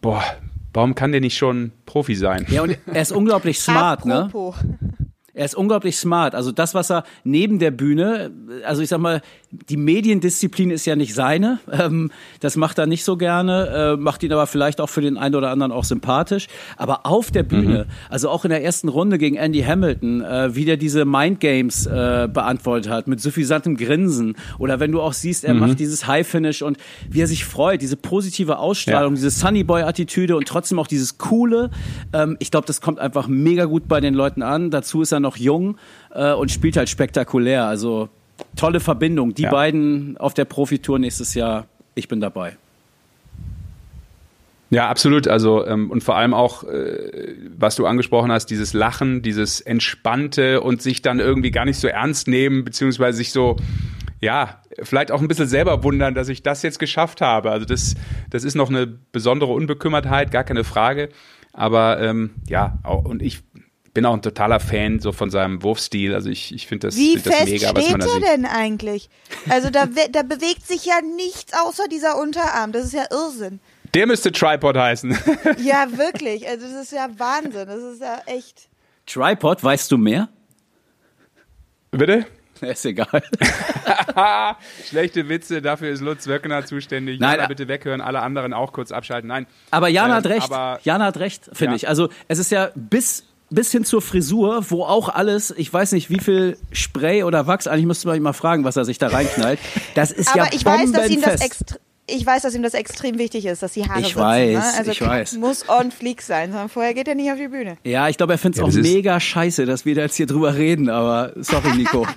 [0.01, 0.23] boah,
[0.73, 2.45] warum kann der nicht schon Profi sein?
[2.51, 4.25] Ja, und er ist unglaublich smart, ne?
[4.25, 4.57] Apropos.
[5.35, 6.35] Er ist unglaublich smart.
[6.35, 8.33] Also das, was er neben der Bühne,
[8.65, 11.59] also ich sag mal, die Mediendisziplin ist ja nicht seine.
[11.73, 15.17] Ähm, das macht er nicht so gerne, äh, macht ihn aber vielleicht auch für den
[15.17, 16.49] einen oder anderen auch sympathisch.
[16.77, 20.65] Aber auf der Bühne, also auch in der ersten Runde gegen Andy Hamilton, äh, wie
[20.67, 24.37] der diese Mind Games äh, beantwortet hat, mit suffisantem Grinsen.
[24.59, 26.77] Oder wenn du auch siehst, er macht dieses High Finish und
[27.09, 29.17] wie er sich freut, diese positive Ausstrahlung, Ja.
[29.17, 31.71] diese Sunny Boy Attitüde und trotzdem auch dieses coole.
[32.13, 34.71] Ähm, ich glaube, das kommt einfach mega gut bei den Leuten an.
[34.71, 35.79] Dazu ist er noch jung
[36.13, 37.65] äh, und spielt halt spektakulär.
[37.65, 38.09] Also
[38.57, 39.35] tolle Verbindung.
[39.35, 39.51] Die Ja.
[39.51, 41.67] beiden auf der Profitour nächstes Jahr.
[41.95, 42.57] Ich bin dabei.
[44.71, 45.29] Ja, absolut.
[45.29, 50.61] Also ähm, und vor allem auch, äh, was du angesprochen hast, dieses Lachen, dieses entspannte
[50.61, 53.57] und sich dann irgendwie gar nicht so ernst nehmen, beziehungsweise sich so,
[54.21, 57.51] ja, vielleicht auch ein bisschen selber wundern, dass ich das jetzt geschafft habe.
[57.51, 57.95] Also das,
[58.29, 61.09] das ist noch eine besondere Unbekümmertheit, gar keine Frage.
[61.55, 63.41] Aber ähm, ja, auch, und ich
[63.99, 66.15] bin auch ein totaler Fan so von seinem Wurfstil.
[66.15, 68.13] Also ich, ich finde das, Wie find das fest mega, was steht man da er
[68.13, 68.25] sieht.
[68.29, 69.11] denn eigentlich?
[69.49, 72.71] Also da, da bewegt sich ja nichts außer dieser Unterarm.
[72.71, 73.59] Das ist ja Irrsinn.
[73.95, 75.19] Der müsste Tripod heißen.
[75.65, 76.47] Ja, wirklich.
[76.49, 77.67] Also das ist ja Wahnsinn.
[77.67, 78.69] Das ist ja echt.
[79.07, 80.29] Tripod, weißt du mehr?
[81.91, 82.25] Bitte?
[82.61, 83.23] Ist egal.
[84.89, 87.21] Schlechte Witze, dafür ist Lutz Wöckner zuständig.
[87.21, 89.29] Nein, Jana, äh, bitte weghören, alle anderen auch kurz abschalten.
[89.29, 89.47] Nein.
[89.71, 90.51] Aber Jana hat Ähm, recht.
[90.53, 91.77] aber- Jana hat recht, finde Ja.
[91.77, 91.89] ich.
[91.89, 96.11] Also es ist ja bis bis hin zur Frisur, wo auch alles, ich weiß nicht,
[96.11, 99.09] wie viel Spray oder Wachs, eigentlich müsste man ihn mal fragen, was er sich da
[99.09, 99.59] reinknallt.
[99.95, 101.77] Das ist Aber ja ich weiß, dass ihm das extra
[102.11, 104.21] ich weiß, dass ihm das extrem wichtig ist, dass die Haare Ich sitzen.
[104.21, 104.79] weiß, ne?
[104.79, 105.35] Also ich weiß.
[105.35, 107.77] muss on fleek sein, sondern vorher geht er nicht auf die Bühne.
[107.85, 110.27] Ja, ich glaube, er findet es Ja, auch mega scheiße, dass wir da jetzt hier
[110.27, 112.07] drüber reden, aber sorry, Nico.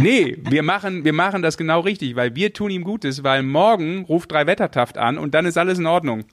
[0.00, 4.04] Nee, wir machen, wir machen das genau richtig, weil wir tun ihm Gutes, weil morgen
[4.04, 6.24] ruft drei Wettertaft an und dann ist alles in Ordnung.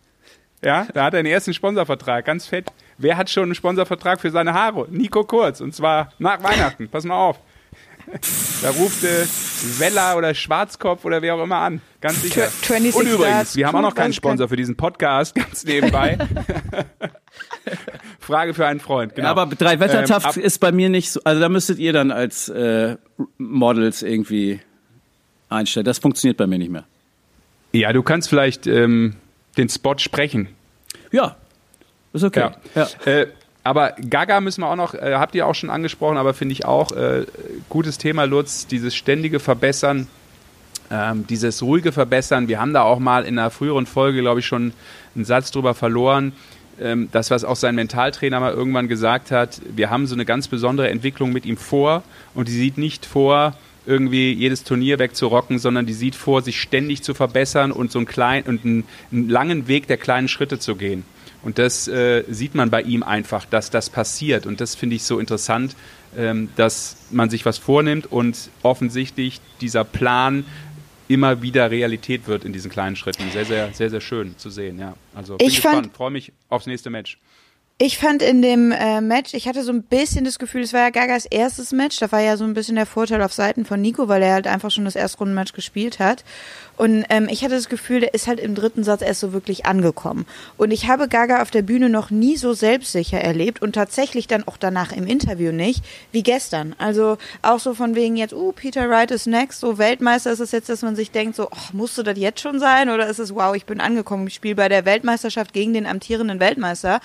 [0.63, 2.67] Ja, da hat er den ersten Sponsorvertrag, ganz fett.
[2.97, 4.87] Wer hat schon einen Sponsorvertrag für seine Haare?
[4.89, 6.87] Nico Kurz, und zwar nach Weihnachten.
[6.87, 7.39] Pass mal auf.
[8.61, 9.25] Da ruft äh,
[9.79, 11.81] Weller oder Schwarzkopf oder wer auch immer an.
[12.01, 12.43] Ganz sicher.
[12.61, 16.17] Tw- 26 Und übrigens, wir haben auch noch keinen Sponsor für diesen Podcast, ganz nebenbei.
[18.19, 19.27] Frage für einen Freund, genau.
[19.29, 22.11] Ja, aber drei Wettertaft Ähm, ist bei mir nicht so, also da müsstet ihr dann
[22.11, 22.95] als äh,
[23.37, 24.59] Models irgendwie
[25.49, 25.85] einstellen.
[25.85, 26.85] Das funktioniert bei mir nicht mehr.
[27.71, 29.15] Ja, du kannst vielleicht ähm,
[29.57, 30.49] den Spot sprechen.
[31.11, 31.35] Ja,
[32.15, 32.49] ist okay.
[32.75, 32.87] Ja.
[33.05, 33.27] Äh,
[33.63, 36.65] aber Gaga müssen wir auch noch, äh, habt ihr auch schon angesprochen, aber finde ich
[36.65, 37.25] auch äh,
[37.67, 40.07] gutes Thema, Lutz, dieses ständige Verbessern,
[40.91, 42.47] ähm, dieses ruhige Verbessern.
[42.47, 44.73] Wir haben da auch mal in einer früheren Folge, glaube ich, schon
[45.15, 46.33] einen Satz drüber verloren.
[46.79, 50.47] ähm, das, was auch sein Mentaltrainer mal irgendwann gesagt hat, wir haben so eine ganz
[50.47, 55.85] besondere Entwicklung mit ihm vor und die sieht nicht vor, irgendwie jedes Turnier wegzurocken, sondern
[55.85, 59.67] die sieht vor, sich ständig zu verbessern und so einen kleinen und einen, einen langen
[59.67, 61.03] Weg der kleinen Schritte zu gehen.
[61.43, 64.47] Und das äh, sieht man bei ihm einfach, dass das passiert.
[64.47, 65.75] Und das finde ich so interessant,
[66.17, 70.45] ähm, dass man sich was vornimmt und offensichtlich dieser Plan
[71.07, 73.29] immer wieder Realität wird in diesen kleinen Schritten.
[73.31, 74.95] Sehr, sehr, sehr, sehr schön zu sehen, ja.
[75.13, 77.19] Also bin Ich gespannt, freue mich aufs nächste Match.
[77.77, 80.79] Ich fand in dem äh, Match, ich hatte so ein bisschen das Gefühl, es war
[80.79, 83.81] ja Gagas erstes Match, da war ja so ein bisschen der Vorteil auf Seiten von
[83.81, 86.23] Nico, weil er halt einfach schon das Erstrundenmatch gespielt hat.
[86.77, 89.65] Und ähm, ich hatte das Gefühl, der ist halt im dritten Satz erst so wirklich
[89.65, 90.25] angekommen.
[90.55, 94.47] Und ich habe Gaga auf der Bühne noch nie so selbstsicher erlebt und tatsächlich dann
[94.47, 95.83] auch danach im Interview nicht,
[96.13, 96.75] wie gestern.
[96.77, 100.53] Also auch so von wegen jetzt, uh, Peter Wright ist next, so Weltmeister ist es
[100.53, 102.89] jetzt, dass man sich denkt, so, ach, musste das jetzt schon sein?
[102.89, 106.39] Oder ist es, wow, ich bin angekommen, ich spiele bei der Weltmeisterschaft gegen den amtierenden
[106.39, 107.01] Weltmeister.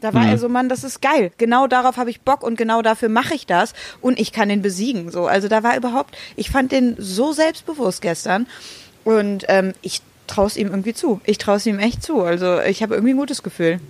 [0.00, 1.30] Da war er so, Mann, das ist geil.
[1.38, 4.60] Genau darauf habe ich Bock und genau dafür mache ich das und ich kann den
[4.60, 5.10] besiegen.
[5.10, 8.46] So, also da war überhaupt, ich fand den so selbstbewusst gestern
[9.04, 11.20] und ähm, ich traue es ihm irgendwie zu.
[11.24, 12.22] Ich traue es ihm echt zu.
[12.22, 13.80] Also ich habe irgendwie ein gutes Gefühl.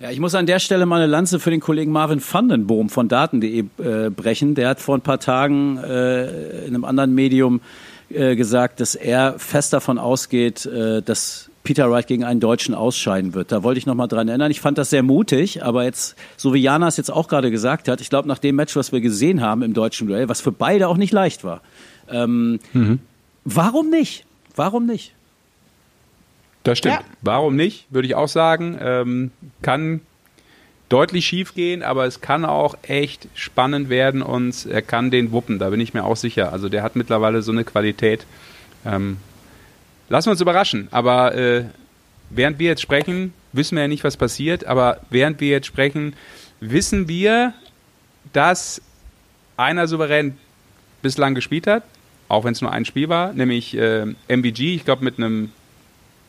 [0.00, 3.08] Ja, ich muss an der Stelle mal eine Lanze für den Kollegen Marvin Vandenboom von
[3.08, 4.54] Daten.de äh, brechen.
[4.54, 7.60] Der hat vor ein paar Tagen äh, in einem anderen Medium
[8.08, 13.32] äh, gesagt, dass er fest davon ausgeht, äh, dass Peter Wright gegen einen Deutschen ausscheiden
[13.32, 13.52] wird.
[13.52, 14.50] Da wollte ich noch mal dran erinnern.
[14.50, 17.86] Ich fand das sehr mutig, aber jetzt, so wie Jana es jetzt auch gerade gesagt
[17.86, 20.50] hat, ich glaube, nach dem Match, was wir gesehen haben im deutschen Duell, was für
[20.50, 21.60] beide auch nicht leicht war,
[22.10, 22.58] ähm,
[23.44, 24.24] warum nicht?
[24.56, 25.12] Warum nicht?
[26.64, 26.96] Das stimmt.
[26.96, 27.04] Ja.
[27.22, 28.76] Warum nicht, würde ich auch sagen.
[28.82, 29.30] Ähm,
[29.62, 30.00] kann
[30.88, 35.60] deutlich schief gehen, aber es kann auch echt spannend werden und er kann den wuppen,
[35.60, 36.52] da bin ich mir auch sicher.
[36.52, 38.26] Also der hat mittlerweile so eine Qualität.
[38.84, 39.18] Ähm,
[40.10, 40.88] lassen wir uns überraschen.
[40.90, 41.64] Aber äh,
[42.28, 46.14] während wir jetzt sprechen, wissen wir ja nicht, was passiert, aber während wir jetzt sprechen,
[46.60, 47.54] wissen wir,
[48.32, 48.82] dass
[49.56, 50.36] einer souverän
[51.00, 51.84] bislang gespielt hat,
[52.28, 55.50] auch wenn es nur ein Spiel war, nämlich äh, MVG, ich glaube mit einem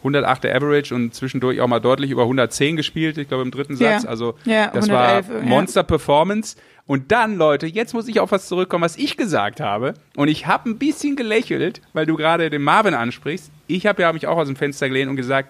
[0.03, 3.99] 108er Average und zwischendurch auch mal deutlich über 110 gespielt, ich glaube im dritten Ja.
[3.99, 4.05] Satz.
[4.09, 5.43] Also Ja, das 111, war ja.
[5.45, 6.55] Monster Performance.
[6.87, 9.93] Und dann, Leute, jetzt muss ich auf was zurückkommen, was ich gesagt habe.
[10.15, 13.51] Und ich habe ein bisschen gelächelt, weil du gerade den Marvin ansprichst.
[13.67, 15.49] Ich habe ja mich auch aus dem Fenster gelehnt und gesagt,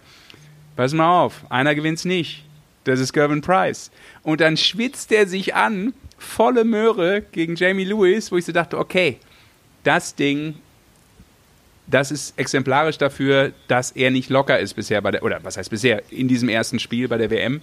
[0.76, 2.44] pass mal auf, einer gewinnt's nicht.
[2.84, 3.92] Das ist Gervin Price.
[4.24, 8.78] Und dann schwitzt er sich an, volle Möhre gegen Jamie Lewis, wo ich so dachte,
[8.78, 9.18] okay,
[9.84, 10.56] das Ding,
[11.92, 15.70] das ist exemplarisch dafür, dass er nicht locker ist bisher bei der, oder was heißt
[15.70, 17.62] bisher, in diesem ersten Spiel bei der WM.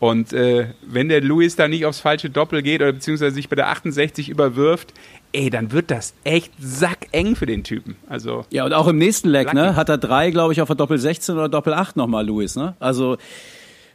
[0.00, 3.56] Und äh, wenn der Lewis da nicht aufs falsche Doppel geht oder beziehungsweise sich bei
[3.56, 4.92] der 68 überwirft,
[5.32, 7.96] ey, dann wird das echt sackeng für den Typen.
[8.08, 9.56] Also Ja, und auch im nächsten Leg, Lucky.
[9.56, 12.56] ne, hat er drei, glaube ich, auf der Doppel 16 oder Doppel 8 nochmal, Lewis,
[12.56, 12.74] ne?
[12.80, 13.16] Also,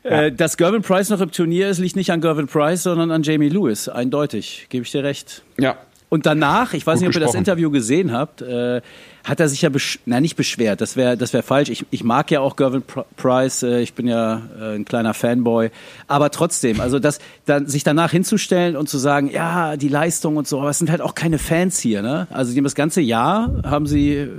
[0.03, 3.21] äh, dass Gervin Price noch im Turnier ist, liegt nicht an Gervin Price, sondern an
[3.21, 3.89] Jamie Lewis.
[3.89, 5.43] Eindeutig, gebe ich dir recht.
[5.59, 5.77] ja,
[6.07, 7.39] Und danach, ich weiß Gut nicht, ob ihr das gesprochen.
[7.39, 8.81] Interview gesehen habt, äh,
[9.29, 11.69] hat er sich ja, besch na nicht beschwert, das wäre das wär falsch.
[11.69, 15.13] Ich, ich mag ja auch Gervin Pr Price, äh, ich bin ja äh, ein kleiner
[15.13, 15.69] Fanboy,
[16.07, 20.47] aber trotzdem, also das, dann, sich danach hinzustellen und zu sagen, ja, die Leistung und
[20.47, 22.27] so, aber es sind halt auch keine Fans hier, ne?
[22.31, 24.29] Also die haben das ganze Jahr, haben sie äh,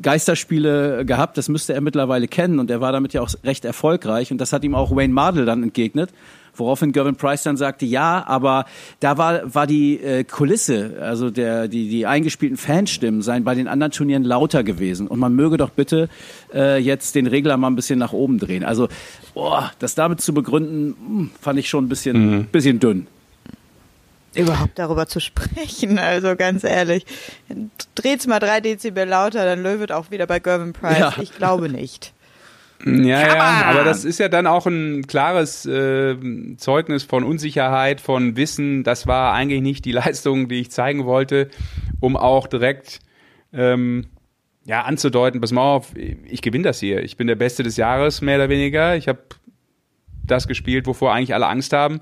[0.00, 4.32] Geisterspiele gehabt, das müsste er mittlerweile kennen und er war damit ja auch recht erfolgreich
[4.32, 6.10] und das hat ihm auch Wayne Mardell dann entgegnet.
[6.56, 8.64] Woraufhin Gervin Price dann sagte, ja, aber
[9.00, 13.68] da war, war die äh, Kulisse, also der, die, die eingespielten Fanstimmen seien bei den
[13.68, 15.08] anderen Turnieren lauter gewesen.
[15.08, 16.08] Und man möge doch bitte
[16.52, 18.64] äh, jetzt den Regler mal ein bisschen nach oben drehen.
[18.64, 18.88] Also,
[19.34, 23.06] boah, das damit zu begründen, hm, fand ich schon ein bisschen, bisschen dünn.
[24.34, 27.04] Überhaupt darüber zu sprechen, also ganz ehrlich.
[27.94, 30.98] Dreht's mal drei Dezibel lauter, dann löwet auch wieder bei Gervin Price.
[30.98, 31.14] Ja.
[31.20, 32.13] Ich glaube nicht.
[32.84, 36.16] Ja, ja, aber das ist ja dann auch ein klares äh,
[36.56, 41.48] Zeugnis von Unsicherheit, von Wissen, das war eigentlich nicht die Leistung, die ich zeigen wollte,
[42.00, 43.00] um auch direkt
[43.52, 44.06] ähm,
[44.66, 47.02] ja, anzudeuten, pass mal auf, ich gewinne das hier.
[47.02, 48.96] Ich bin der Beste des Jahres, mehr oder weniger.
[48.96, 49.20] Ich habe
[50.24, 52.00] das gespielt, wovor eigentlich alle Angst haben.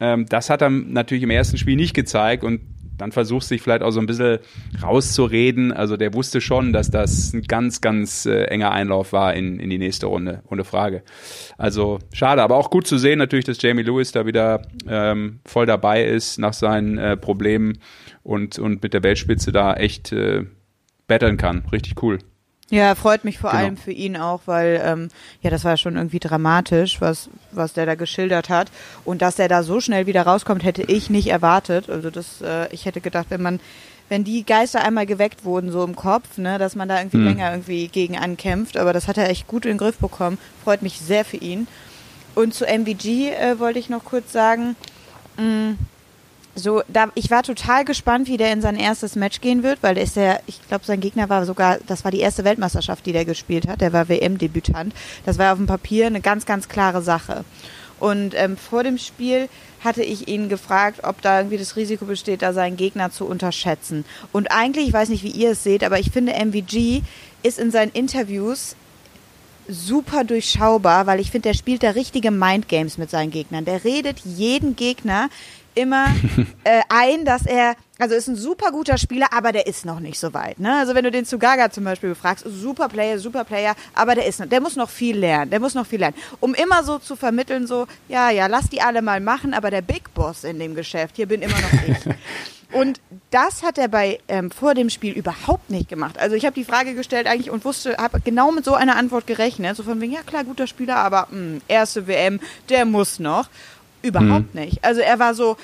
[0.00, 2.60] Ähm, das hat er natürlich im ersten Spiel nicht gezeigt und
[2.98, 4.38] dann versucht sich vielleicht auch so ein bisschen
[4.82, 5.72] rauszureden.
[5.72, 9.70] Also der wusste schon, dass das ein ganz, ganz äh, enger Einlauf war in, in
[9.70, 11.02] die nächste Runde, ohne Frage.
[11.58, 15.66] Also schade, aber auch gut zu sehen natürlich, dass Jamie Lewis da wieder ähm, voll
[15.66, 17.78] dabei ist nach seinen äh, Problemen
[18.22, 20.44] und, und mit der Weltspitze da echt äh,
[21.06, 21.64] battlen kann.
[21.72, 22.18] Richtig cool.
[22.74, 23.62] Ja, freut mich vor Genau.
[23.64, 25.08] allem für ihn auch, weil ähm,
[25.42, 28.70] ja, das war schon irgendwie dramatisch, was was der da geschildert hat
[29.04, 31.90] und dass er da so schnell wieder rauskommt, hätte ich nicht erwartet.
[31.90, 33.60] Also das, äh, ich hätte gedacht, wenn man
[34.08, 37.24] wenn die Geister einmal geweckt wurden so im Kopf, ne, dass man da irgendwie Hm.
[37.26, 40.38] länger irgendwie gegen ankämpft, aber das hat er echt gut in den Griff bekommen.
[40.64, 41.68] Freut mich sehr für ihn.
[42.34, 44.76] und zu MVG äh, wollte ich noch kurz sagen,
[45.36, 45.74] mh,
[46.54, 49.94] so, da, ich war total gespannt, wie der in sein erstes Match gehen wird, weil
[49.94, 53.12] der ist der, ich glaube, sein Gegner war sogar, das war die erste Weltmeisterschaft, die
[53.12, 53.80] der gespielt hat.
[53.80, 54.94] Der war WM-Debütant.
[55.24, 57.44] Das war auf dem Papier eine ganz, ganz klare Sache.
[57.98, 59.48] Und ähm, vor dem Spiel
[59.82, 64.04] hatte ich ihn gefragt, ob da irgendwie das Risiko besteht, da seinen Gegner zu unterschätzen.
[64.32, 67.02] Und eigentlich, ich weiß nicht, wie ihr es seht, aber ich finde, MVG
[67.42, 68.76] ist in seinen Interviews
[69.68, 73.64] super durchschaubar, weil ich finde, der spielt da richtige Mindgames mit seinen Gegnern.
[73.64, 75.28] Der redet jeden Gegner
[75.74, 76.06] immer
[76.64, 80.18] äh, ein, dass er, also ist ein super guter Spieler, aber der ist noch nicht
[80.18, 80.58] so weit.
[80.60, 80.76] Ne?
[80.78, 84.40] Also wenn du den Sugaga zum Beispiel befragst, super Player, super Player, aber der ist
[84.40, 86.16] noch, der muss noch viel lernen, der muss noch viel lernen.
[86.40, 89.82] Um immer so zu vermitteln, so, ja, ja, lass die alle mal machen, aber der
[89.82, 92.14] Big Boss in dem Geschäft, hier bin immer noch ich.
[92.72, 93.00] Und
[93.30, 96.18] das hat er bei ähm, vor dem Spiel überhaupt nicht gemacht.
[96.18, 99.26] Also ich habe die Frage gestellt eigentlich und wusste, habe genau mit so einer Antwort
[99.26, 99.76] gerechnet.
[99.76, 103.48] So von wegen, ja klar, guter Spieler, aber mh, erste WM, der muss noch.
[104.02, 104.84] Überhaupt nicht.
[104.84, 105.56] Also er war so,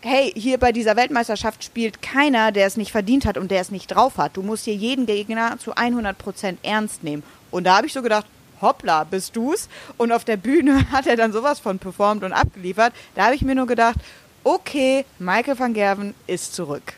[0.00, 3.70] hey, hier bei dieser Weltmeisterschaft spielt keiner, der es nicht verdient hat und der es
[3.70, 4.36] nicht drauf hat.
[4.36, 7.22] Du musst hier jeden Gegner zu 100% ernst nehmen.
[7.50, 8.26] Und da habe ich so gedacht,
[8.60, 9.68] hoppla, bist du's?
[9.96, 12.92] Und auf der Bühne hat er dann sowas von performt und abgeliefert.
[13.14, 13.96] Da habe ich mir nur gedacht,
[14.44, 16.94] okay, Michael van Gerven ist zurück.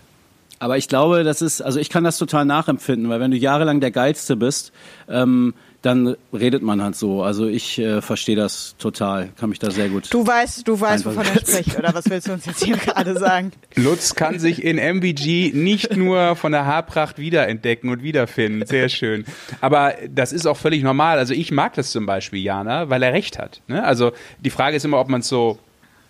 [0.58, 3.80] Aber ich glaube, das ist, also ich kann das total nachempfinden, weil wenn du jahrelang
[3.80, 4.70] der Geilste bist,
[5.08, 7.22] ähm, dann redet man halt so.
[7.22, 10.12] Also ich äh, verstehe das total, kann mich da sehr gut.
[10.12, 13.18] Du weißt, du weißt, wovon er spricht, oder was willst du uns jetzt hier gerade
[13.18, 13.52] sagen?
[13.74, 18.64] Lutz kann sich in MVG nicht nur von der Haarpracht wiederentdecken und wiederfinden.
[18.66, 19.24] Sehr schön.
[19.60, 21.18] Aber das ist auch völlig normal.
[21.18, 23.60] Also ich mag das zum Beispiel, Jana, weil er recht hat.
[23.66, 23.82] Ne?
[23.84, 25.58] Also die Frage ist immer, ob man es so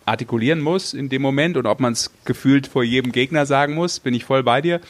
[0.05, 4.01] artikulieren muss in dem Moment und ob man es gefühlt vor jedem Gegner sagen muss.
[4.01, 4.81] Bin ich voll bei dir.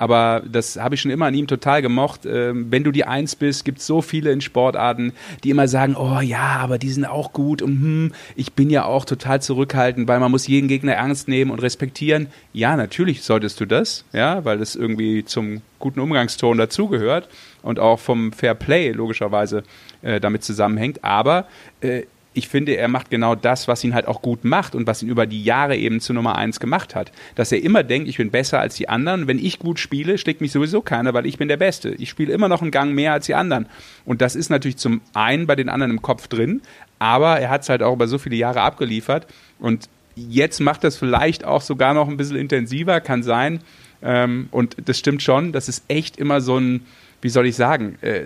[0.00, 2.24] Aber das habe ich schon immer an ihm total gemocht.
[2.24, 5.12] Ähm, wenn du die Eins bist, gibt es so viele in Sportarten,
[5.44, 8.86] die immer sagen, oh ja, aber die sind auch gut und hm, ich bin ja
[8.86, 12.28] auch total zurückhaltend, weil man muss jeden Gegner ernst nehmen und respektieren.
[12.54, 17.28] Ja, natürlich solltest du das, ja, weil das irgendwie zum guten Umgangston dazugehört
[17.60, 19.64] und auch vom Fair Play logischerweise
[20.00, 21.04] äh, damit zusammenhängt.
[21.04, 21.46] Aber
[21.82, 25.02] äh, ich finde, er macht genau das, was ihn halt auch gut macht und was
[25.02, 27.10] ihn über die Jahre eben zu Nummer eins gemacht hat.
[27.34, 29.26] Dass er immer denkt, ich bin besser als die anderen.
[29.26, 31.90] Wenn ich gut spiele, schlägt mich sowieso keiner, weil ich bin der Beste.
[31.90, 33.66] Ich spiele immer noch einen Gang mehr als die anderen.
[34.04, 36.62] Und das ist natürlich zum einen bei den anderen im Kopf drin,
[37.00, 39.26] aber er hat es halt auch über so viele Jahre abgeliefert.
[39.58, 43.60] Und jetzt macht das vielleicht auch sogar noch ein bisschen intensiver, kann sein.
[44.02, 46.86] Ähm, und das stimmt schon, das ist echt immer so ein,
[47.22, 48.22] wie soll ich sagen, äh,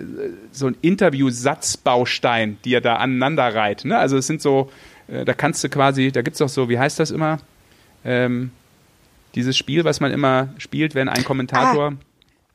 [0.51, 3.85] so ein Interview-Satzbaustein, die er da aneinander reiht.
[3.85, 3.97] Ne?
[3.97, 4.69] Also es sind so,
[5.07, 7.39] äh, da kannst du quasi, da gibt es doch so, wie heißt das immer?
[8.03, 8.51] Ähm,
[9.35, 11.93] dieses Spiel, was man immer spielt, wenn ein Kommentator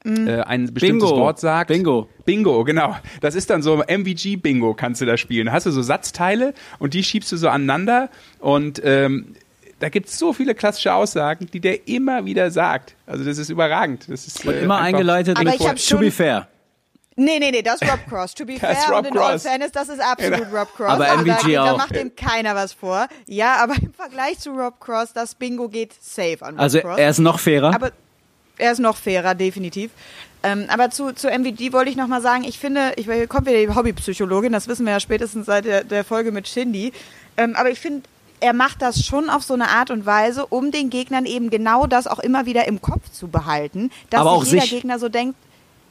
[0.04, 0.08] ah.
[0.08, 1.20] äh, ein bestimmtes Bingo.
[1.20, 1.68] Wort sagt.
[1.68, 2.08] Bingo.
[2.24, 2.96] Bingo, genau.
[3.20, 5.46] Das ist dann so MVG-Bingo, kannst du da spielen.
[5.46, 9.34] Da hast du so Satzteile und die schiebst du so aneinander und ähm,
[9.80, 12.94] da gibt es so viele klassische Aussagen, die der immer wieder sagt.
[13.06, 14.04] Also das ist überragend.
[14.08, 16.46] Das ist und immer eingeleitet Aber mit ich hab To be fair.
[17.16, 18.34] Nee, nee, nee, das ist Rob Cross.
[18.34, 20.90] To be Das fair und in all fairness, das ist absolut Rob Cross.
[20.92, 21.78] Aber Also MVG da, da auch.
[21.78, 23.08] macht dem keiner was vor.
[23.26, 26.98] Ja, aber im Vergleich zu Rob Cross, das Bingo geht safe an Rob Also Cross.
[26.98, 27.74] er ist noch fairer.
[27.74, 27.90] Aber
[28.58, 29.90] er ist noch fairer, definitiv.
[30.42, 33.46] Ähm, aber zu, zu MVG wollte ich noch mal sagen, ich finde, ich hier kommt
[33.46, 36.92] wieder die Hobbypsychologin, das wissen wir ja spätestens seit der, der Folge mit Shindy.
[37.36, 38.02] Ähm, aber ich finde,
[38.40, 41.86] er macht das schon auf so eine Art und Weise, um den Gegnern eben genau
[41.86, 44.70] das auch immer wieder im Kopf zu behalten, dass Aber auch sich jeder sich.
[44.70, 45.36] Gegner so denkt,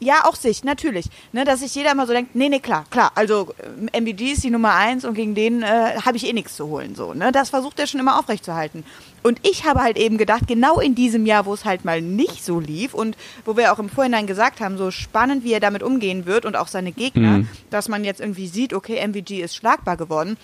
[0.02, 1.08] ja, auch sich, natürlich.
[1.34, 3.12] Ne, dass sich jeder immer so denkt, nee, nee, klar, klar.
[3.16, 3.54] Also
[3.92, 6.68] äh, MVG ist die Nummer eins und gegen den äh, habe ich eh nichts zu
[6.68, 6.96] holen.
[6.96, 7.32] So, ne?
[7.32, 8.86] Das versucht er schon immer aufrechtzuerhalten.
[9.24, 12.46] Und ich habe halt eben gedacht, genau in diesem Jahr, wo es halt mal nicht
[12.46, 15.84] so lief und wo wir auch im Vorhinein gesagt haben, so spannend, wie er damit
[15.84, 19.98] umgehen wird und auch seine Gegner, dass man jetzt irgendwie sieht, okay, MVG ist schlagbar
[19.98, 20.38] geworden,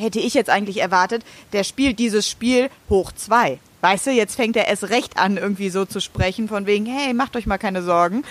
[0.00, 3.58] hätte ich jetzt eigentlich erwartet, der spielt dieses Spiel hoch zwei.
[3.82, 7.14] Weißt du, jetzt fängt er erst recht an, irgendwie so zu sprechen, von wegen, hey,
[7.14, 8.24] macht euch mal keine Sorgen.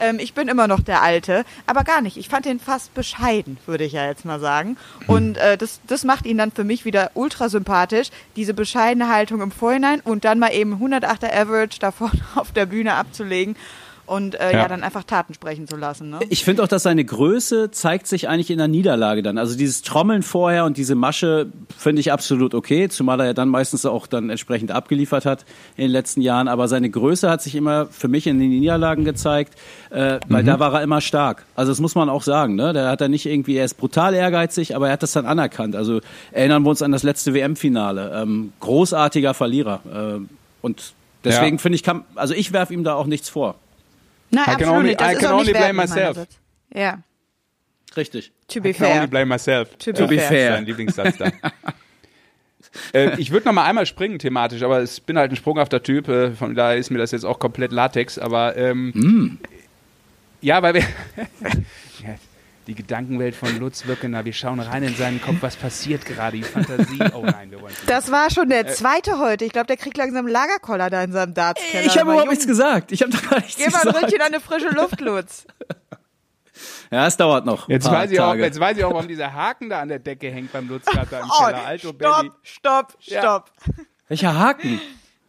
[0.00, 2.16] Ähm, ich bin immer noch der Alte, aber gar nicht.
[2.16, 4.76] Ich fand den fast bescheiden, würde ich ja jetzt mal sagen.
[5.06, 9.40] Und äh, das, das macht ihn dann für mich wieder ultra sympathisch, diese bescheidene Haltung
[9.40, 13.56] im Vorhinein und dann mal eben 108er Average da vorne auf der Bühne abzulegen
[14.06, 14.58] und äh, ja.
[14.60, 14.68] Ja.
[14.68, 16.10] dann einfach Taten sprechen zu lassen.
[16.10, 16.20] Ne?
[16.30, 19.36] Ich finde auch, dass seine Größe zeigt sich eigentlich in der Niederlage dann.
[19.38, 21.46] Also dieses Trommeln vorher und diese Masche
[21.76, 25.44] finde ich absolut okay, zumal er ja dann meistens auch dann entsprechend abgeliefert hat
[25.76, 26.48] in den letzten Jahren.
[26.48, 29.54] Aber seine Größe hat sich immer für mich in den Niederlagen gezeigt,
[29.90, 31.44] äh, weil da war er immer stark.
[31.54, 32.54] Also das muss man auch sagen.
[32.54, 32.72] Ne?
[32.72, 35.74] Da hat er nicht irgendwie, er ist brutal ehrgeizig, aber er hat das dann anerkannt.
[35.76, 36.00] Also
[36.32, 38.12] erinnern wir uns an das letzte WM-Finale.
[38.22, 39.80] Ähm, großartiger Verlierer.
[40.20, 40.20] Äh,
[40.62, 40.92] und
[41.24, 41.60] deswegen Ja.
[41.62, 43.56] finde ich, kann, also ich werfe ihm da auch nichts vor.
[44.30, 45.00] Nein, I absolut only- nicht.
[45.00, 46.26] Das I can only nicht blame myself.
[46.74, 46.98] Ja.
[47.96, 48.32] Richtig.
[48.48, 49.06] To be I can only fair.
[49.08, 49.76] blame myself.
[49.78, 50.50] To be Ja, fair.
[50.50, 51.30] Das ist sein Lieblingssatz da.
[52.92, 56.08] äh, ich würde noch mal einmal springen thematisch, aber ich bin halt ein sprunghafter Typ,
[56.08, 59.38] äh, von daher ist mir das jetzt auch komplett Latex, aber ähm,
[60.42, 60.82] ja, weil wir
[62.66, 66.42] die Gedankenwelt von Lutz Wirkener, wir schauen rein in seinen Kopf, was passiert gerade, die
[66.42, 66.98] Fantasie.
[67.14, 67.72] Oh nein, wir wollen.
[67.86, 68.64] Das war schon Äh.
[68.64, 69.44] der zweite heute.
[69.44, 71.84] Ich glaube, der kriegt langsam einen Lagerkoller da in seinem Dartskeller.
[71.86, 72.90] Ich habe überhaupt nichts gesagt.
[72.92, 74.02] Ich habe doch gar nichts Geh mal ein gesagt.
[74.02, 75.46] Ründchen an eine frische Luft, Lutz.
[76.90, 77.68] Ja, es dauert noch.
[77.68, 78.44] Jetzt paar weiß, ich auch, Tage.
[78.44, 81.06] jetzt weiß ich auch, warum dieser Haken da an der Decke hängt beim Lutz gerade
[81.10, 81.66] da im Oh, Keller.
[81.66, 82.10] Alto Belly.
[82.10, 83.20] stopp, stopp, Ja.
[83.20, 83.50] stopp.
[84.08, 84.80] Welcher Haken?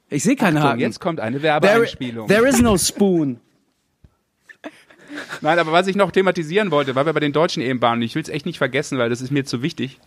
[0.10, 0.80] Ich sehe keinen Achtung, Haken.
[0.82, 2.28] jetzt kommt eine there, Werbeeinspielung.
[2.28, 3.42] there is no spoon.
[5.42, 8.22] Nein, aber was ich noch thematisieren wollte, weil wir bei den deutschen und ich will
[8.22, 10.00] es echt nicht vergessen, weil das ist mir zu wichtig.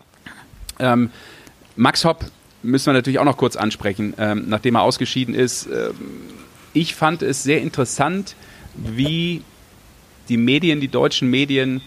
[0.78, 1.10] Ähm,
[1.76, 2.24] Max Hopp
[2.62, 5.66] müssen wir natürlich auch noch kurz ansprechen, ähm, nachdem er ausgeschieden ist.
[5.66, 5.94] Ähm,
[6.72, 8.36] ich fand es sehr interessant,
[8.74, 9.42] wie
[10.28, 11.80] die Medien, die deutschen Medien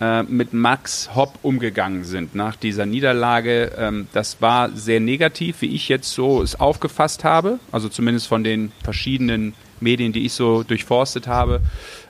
[0.00, 3.72] äh, mit Max Hopp umgegangen sind nach dieser Niederlage.
[3.76, 8.42] Ähm, das war sehr negativ, wie ich jetzt so es aufgefasst habe, also zumindest von
[8.42, 11.60] den verschiedenen Medien, die ich so durchforstet habe.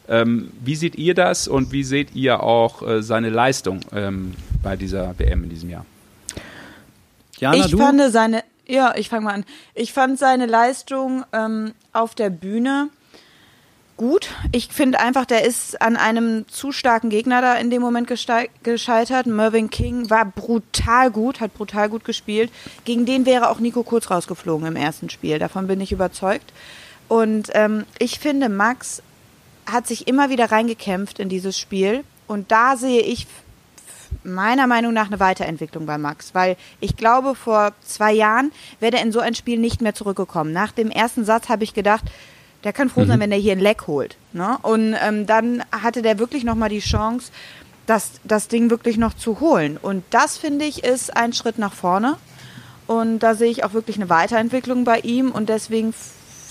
[0.09, 4.77] Ähm, wie seht ihr das und wie seht ihr auch äh, seine Leistung ähm, bei
[4.77, 5.87] dieser WM in diesem Jahr?
[7.39, 7.79] Jana, ich du?
[7.79, 9.45] fand seine, ja, ich fange mal an.
[9.75, 12.89] Ich fand seine Leistung ähm, auf der Bühne
[13.97, 14.31] gut.
[14.51, 19.27] Ich finde einfach, der ist an einem zu starken Gegner da in dem Moment gescheitert.
[19.27, 22.51] Mervyn King war brutal gut, hat brutal gut gespielt.
[22.85, 25.39] Gegen den wäre auch Nico Kurz rausgeflogen im ersten Spiel.
[25.39, 26.53] Davon bin ich überzeugt.
[27.09, 29.03] Und ähm, ich finde, Max
[29.67, 32.05] hat sich immer wieder reingekämpft in dieses Spiel.
[32.27, 33.27] Und da sehe ich
[34.25, 39.03] meiner Meinung nach eine Weiterentwicklung bei Max, weil ich glaube, vor zwei Jahren wäre er
[39.03, 40.53] in so ein Spiel nicht mehr zurückgekommen.
[40.53, 42.05] Nach dem ersten Satz habe ich gedacht,
[42.65, 44.17] der kann froh sein, wenn er hier ein Leck holt.
[44.33, 44.57] Ne?
[44.63, 47.33] Und ähm, dann hatte der wirklich nochmal die Chance,
[47.87, 49.79] das, das Ding wirklich noch zu holen.
[49.81, 52.17] Und das, finde ich, ist ein Schritt nach vorne.
[52.87, 55.33] Und da sehe ich auch wirklich eine Weiterentwicklung bei ihm.
[55.33, 55.93] Und deswegen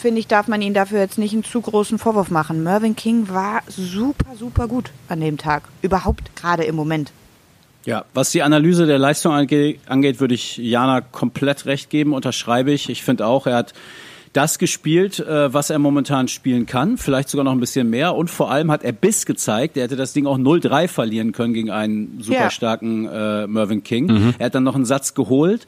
[0.02, 2.64] finde ich, darf man ihn dafür jetzt nicht einen zu großen Vorwurf machen.
[2.64, 5.64] Mervyn King war super, super gut an dem Tag.
[5.82, 7.12] Überhaupt gerade im Moment.
[7.86, 12.72] Ja, was die Analyse der Leistung ange angeht, würde ich Jana komplett recht geben, unterschreibe
[12.72, 12.90] ich.
[12.90, 13.74] Ich finde auch, er hat
[14.34, 18.30] das gespielt, äh, was er momentan spielen kann, vielleicht sogar noch ein bisschen mehr und
[18.30, 19.78] vor allem hat er Biss gezeigt.
[19.78, 24.34] Er hätte das Ding auch 0-3 verlieren können gegen einen super starken äh, Mervyn King.
[24.40, 25.68] Er hat dann noch einen Satz geholt.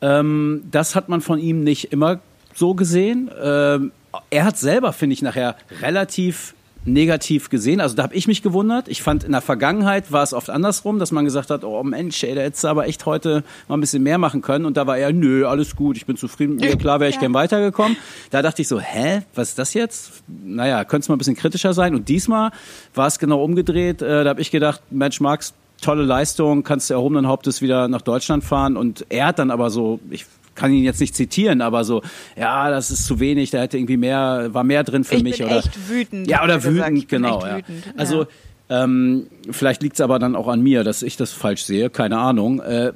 [0.00, 2.20] Ähm, das hat man von ihm nicht immer
[2.54, 3.30] so gesehen.
[3.42, 3.92] Ähm,
[4.30, 6.54] er hat selber, finde ich, nachher relativ
[6.86, 7.80] negativ gesehen.
[7.80, 8.88] Also da habe ich mich gewundert.
[8.88, 12.22] Ich fand in der Vergangenheit war es oft andersrum, dass man gesagt hat, oh Mensch,
[12.22, 14.66] ey, da hättest du aber echt heute mal ein bisschen mehr machen können.
[14.66, 17.22] Und da war er, nö, alles gut, ich bin zufrieden mir, klar wäre ich Ja.
[17.22, 17.96] gern weitergekommen.
[18.30, 20.22] Da dachte ich so, hä, was ist das jetzt?
[20.28, 21.94] Naja, könnte es mal ein bisschen kritischer sein.
[21.94, 22.50] Und diesmal
[22.94, 24.02] war es genau umgedreht.
[24.02, 28.02] Äh, da habe ich gedacht, Mensch, Max, tolle Leistung, kannst du erhobenen Hauptes wieder nach
[28.02, 28.76] Deutschland fahren.
[28.76, 32.02] Und er hat dann aber so, ich kann ihn jetzt nicht zitieren, aber so,
[32.36, 35.38] ja, das ist zu wenig, da hätte irgendwie mehr, war mehr drin für Ich mich.
[35.38, 37.44] bin oder, echt wütend, Ja, oder er wütend, genau.
[37.44, 37.56] ja.
[37.58, 38.26] wütend, Also,
[38.68, 38.84] ja.
[38.84, 42.18] ähm, vielleicht liegt es aber dann auch an mir, dass ich das falsch sehe, keine
[42.18, 42.60] Ahnung.
[42.60, 42.92] Äh,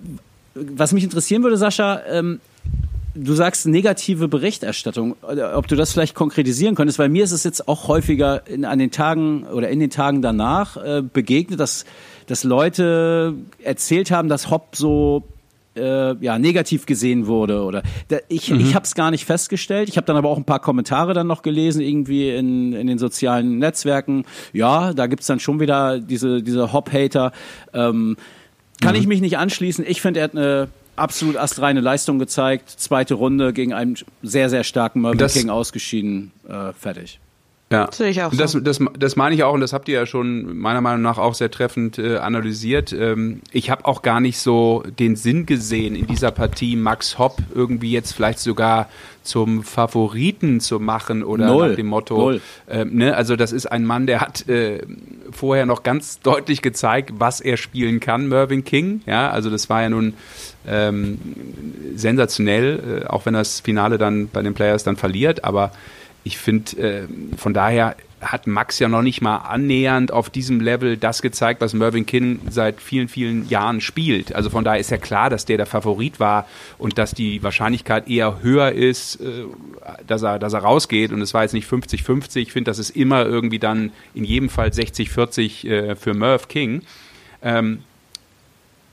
[0.55, 2.41] was mich interessieren würde, Sascha, ähm,
[3.15, 5.17] du sagst negative Berichterstattung,
[5.55, 8.79] ob du das vielleicht konkretisieren könntest, weil mir ist es jetzt auch häufiger in, an
[8.79, 11.85] den Tagen oder in den Tagen danach äh, begegnet, dass,
[12.27, 15.25] dass Leute erzählt haben, dass Hopp so
[15.79, 17.63] äh, ja, negativ gesehen wurde.
[17.63, 19.89] Oder da, ich, ich habe es gar nicht festgestellt.
[19.89, 22.99] Ich habe dann aber auch ein paar Kommentare dann noch gelesen, irgendwie in, in den
[22.99, 24.25] sozialen Netzwerken.
[24.53, 27.33] Ja, da gibt's dann schon wieder diese, diese Hop-Hater.
[27.73, 28.17] Ähm,
[28.81, 29.85] kann ich mich nicht anschließen.
[29.89, 32.71] Ich finde, er hat eine absolut astreine Leistung gezeigt.
[32.71, 36.33] Zweite Runde gegen einen sehr, sehr starken Mervyn King ausgeschieden.
[36.49, 37.21] Äh, fertig.
[37.71, 38.61] Ja, Sehe ich auch Und das, so.
[38.61, 41.35] das, das meine ich auch und das habt ihr ja schon meiner Meinung nach auch
[41.35, 42.95] sehr treffend äh, analysiert.
[42.95, 47.37] Ähm, ich habe auch gar nicht so den Sinn gesehen, in dieser Partie Max Hopp
[47.55, 48.89] irgendwie jetzt vielleicht sogar
[49.23, 51.69] zum Favoriten zu machen oder Null.
[51.69, 52.39] nach dem Motto.
[52.71, 53.15] Ähm, ne?
[53.15, 54.81] Also das ist ein Mann, der hat äh,
[55.31, 59.03] vorher noch ganz deutlich gezeigt, was er spielen kann, Mervyn King.
[59.05, 60.15] Ja, also das war ja nun
[60.67, 61.19] ähm,
[61.95, 65.73] sensationell, äh, auch wenn das Finale dann bei den Players dann verliert, aber
[66.29, 70.97] ich finde, äh, von daher hat Max ja noch nicht mal annähernd auf diesem Level
[70.97, 74.35] das gezeigt, was Mervyn King seit vielen, vielen Jahren spielt.
[74.35, 76.47] Also von daher ist ja klar, dass der der Favorit war
[76.79, 79.45] und dass die Wahrscheinlichkeit eher höher ist, äh,
[80.07, 81.13] dass, er, dass er rausgeht.
[81.13, 82.37] Und es war jetzt nicht 50-50.
[82.37, 86.83] Ich finde, das ist immer irgendwie dann in jedem Fall 60-40 äh, für Merv King.
[87.41, 87.85] Ähm,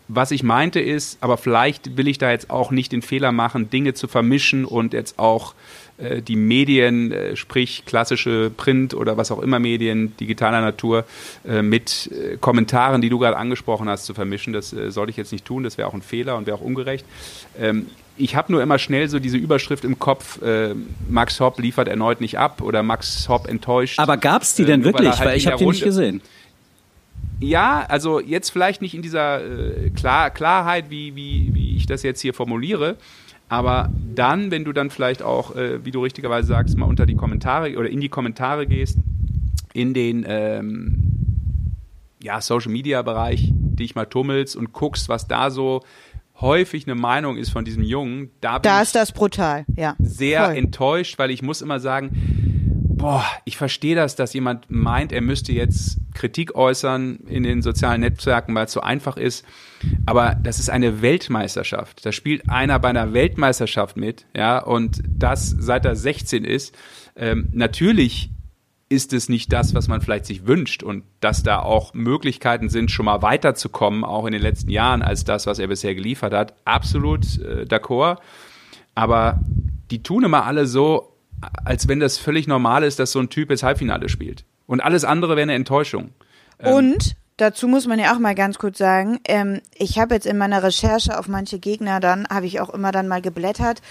[0.08, 3.72] was ich meinte ist, aber vielleicht will ich da jetzt auch nicht den Fehler machen,
[3.72, 5.56] Dinge zu vermischen und jetzt auch
[6.22, 11.06] die Medien, äh, sprich klassische Print oder was auch immer Medien digitaler Natur,
[11.48, 14.52] äh, mit äh, Kommentaren, die du gerade angesprochen hast, zu vermischen.
[14.54, 16.62] Das äh, sollte ich jetzt nicht tun, das wäre auch ein Fehler und wäre auch
[16.62, 17.06] ungerecht.
[17.60, 17.88] Ähm,
[18.18, 20.74] ich habe nur immer schnell so diese Überschrift im Kopf, äh,
[21.10, 24.00] Max Hopp liefert erneut nicht ab oder Max Hopp enttäuscht.
[24.00, 25.18] Aber gab's die Äh, denn wirklich?
[25.18, 26.22] halt Weil ich habe die nicht gesehen.
[27.41, 32.04] Ja, also jetzt vielleicht nicht in dieser äh, Klar Klarheit, wie, wie, wie ich das
[32.04, 32.96] jetzt hier formuliere,
[33.50, 37.16] aber dann, wenn du dann vielleicht auch, äh, wie du richtigerweise sagst, mal unter die
[37.16, 38.98] Kommentare oder in die Kommentare gehst,
[39.74, 41.76] in den ähm,
[42.22, 45.82] ja, Social Media Bereich dich mal tummelst und guckst, was da so
[46.41, 49.96] häufig eine Meinung ist von diesem Jungen, da bin Da ist das brutal, ja.
[50.00, 50.58] sehr Voll.
[50.58, 52.45] enttäuscht, weil ich muss immer sagen,
[52.98, 58.02] boah, ich verstehe das, dass jemand meint, er müsste jetzt Kritik äußern in den sozialen
[58.02, 59.46] Netzwerken, weil es so einfach ist.
[60.06, 62.06] Aber das ist eine Weltmeisterschaft.
[62.06, 66.76] Da spielt einer bei einer Weltmeisterschaft mit, ja, und das seit er 16 ist.
[67.16, 68.32] Ähm, natürlich
[68.88, 72.91] ist es nicht das, was man vielleicht sich wünscht und dass da auch Möglichkeiten sind,
[72.91, 76.54] schon mal weiterzukommen, auch in den letzten Jahren, als das, was er bisher geliefert hat.
[76.66, 78.18] Absolut äh, d'accord.
[78.93, 79.41] Aber
[79.91, 81.14] die tun immer alle so,
[81.64, 84.46] als wenn das völlig normal ist, dass so ein Typ jetzt Halbfinale spielt.
[84.68, 86.12] Und alles andere wäre eine Enttäuschung.
[86.60, 90.38] Und dazu muss man ja auch mal ganz kurz sagen, ähm, ich habe jetzt in
[90.38, 93.82] meiner Recherche auf manche Gegner dann, habe ich auch immer dann mal geblättert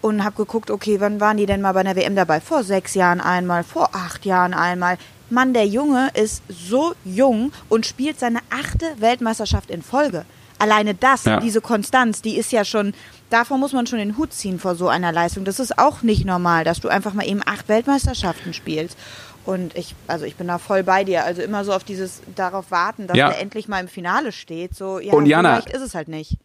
[0.00, 2.40] und habe geguckt, okay, wann waren die denn mal bei einer WM dabei?
[2.40, 4.98] Vor sechs Jahren einmal, vor acht Jahren einmal.
[5.30, 10.24] Mann, der Junge ist so jung und spielt seine achte Weltmeisterschaft in Folge.
[10.58, 11.40] Alleine das, Ja.
[11.40, 12.92] diese Konstanz, die ist ja schon,
[13.30, 15.44] davor muss man schon den Hut ziehen vor so einer Leistung.
[15.44, 18.96] Das ist auch nicht normal, dass du einfach mal eben acht Weltmeisterschaften spielst.
[19.44, 21.24] Und ich, also ich bin da voll bei dir.
[21.24, 23.28] Also immer so auf dieses, darauf warten, dass Ja.
[23.30, 24.74] er endlich mal im Finale steht.
[24.74, 26.36] So, ja, Und Jana- so leicht ist es halt nicht.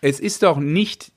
[0.00, 1.10] es ist doch nicht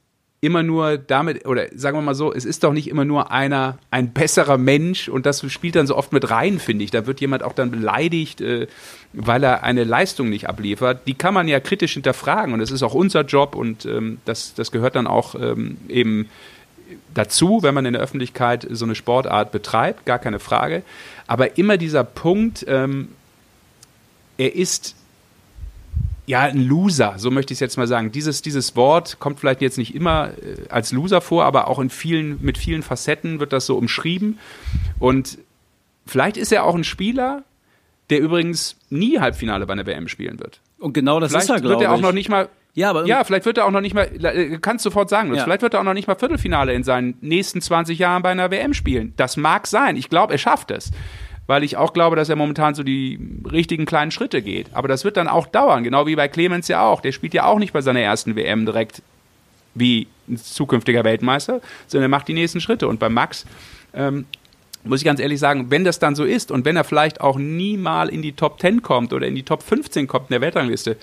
[0.44, 3.78] immer nur damit, oder sagen wir mal so, es ist doch nicht immer nur einer,
[3.92, 6.90] ein besserer Mensch und das spielt dann so oft mit rein, finde ich.
[6.90, 8.66] Da wird jemand auch dann beleidigt, äh,
[9.14, 11.08] weil er eine Leistung nicht abliefert.
[11.08, 14.56] Die kann man ja kritisch hinterfragen und das ist auch unser Job und ähm, das,
[14.56, 16.28] das gehört dann auch ähm, eben
[17.14, 20.82] dazu, wenn man in der Öffentlichkeit so eine Sportart betreibt, gar keine Frage.
[21.28, 23.10] Aber immer dieser Punkt, ähm,
[24.40, 24.96] er ist
[26.28, 28.12] ja, ein Loser, so möchte ich es jetzt mal sagen.
[28.12, 31.90] Dieses, dieses Wort kommt vielleicht jetzt nicht immer äh, als Loser vor, aber auch in
[31.90, 34.40] vielen, mit vielen Facetten wird das so umschrieben.
[35.00, 35.40] Und
[36.06, 37.44] vielleicht ist er auch ein Spieler,
[38.10, 40.60] der übrigens nie Halbfinale bei einer WM spielen wird.
[40.80, 41.88] Und genau das Vielleicht ist er, glaube wird ich.
[41.88, 42.50] er auch noch nicht mal.
[42.74, 45.44] Ja, aber ja, vielleicht wird er auch noch nicht mal, äh, kannst sofort sagen, Ja.
[45.44, 48.50] vielleicht wird er auch noch nicht mal Viertelfinale in seinen nächsten 20 Jahren bei einer
[48.50, 49.14] WM spielen.
[49.18, 49.98] Das mag sein.
[49.98, 50.92] Ich glaube, er schafft es.
[51.52, 53.20] Weil ich auch glaube, dass er momentan so die
[53.52, 54.68] richtigen kleinen Schritte geht.
[54.72, 57.02] Aber das wird dann auch dauern, genau wie bei Clemens ja auch.
[57.02, 59.02] Der spielt ja auch nicht bei seiner ersten WM direkt
[59.76, 62.88] wie ein zukünftiger Weltmeister, sondern er macht die nächsten Schritte.
[62.88, 63.46] Und bei Max
[63.94, 64.28] ähm,
[64.86, 67.38] muss ich ganz ehrlich sagen, wenn das dann so ist und wenn er vielleicht auch
[67.38, 70.42] nie mal in die Top 10 kommt oder in die Top 15 kommt in der
[70.42, 70.96] Weltrangliste,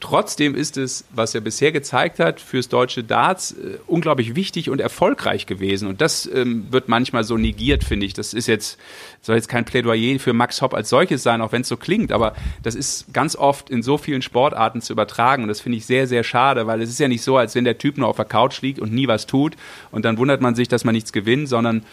[0.00, 4.80] trotzdem ist es, was er bisher gezeigt hat, fürs deutsche Darts äh, unglaublich wichtig und
[4.80, 5.88] erfolgreich gewesen.
[5.88, 8.14] Und das ähm, wird manchmal so negiert, finde ich.
[8.14, 8.78] Das ist jetzt,
[9.22, 12.12] soll jetzt kein Plädoyer für Max Hopp als solches sein, auch wenn es so klingt,
[12.12, 15.42] aber das ist ganz oft in so vielen Sportarten zu übertragen.
[15.42, 17.64] Und das finde ich sehr, sehr schade, weil es ist ja nicht so, als wenn
[17.64, 19.56] der Typ nur auf der Couch liegt und nie was tut
[19.90, 21.84] und dann wundert man sich, dass man nichts gewinnt, sondern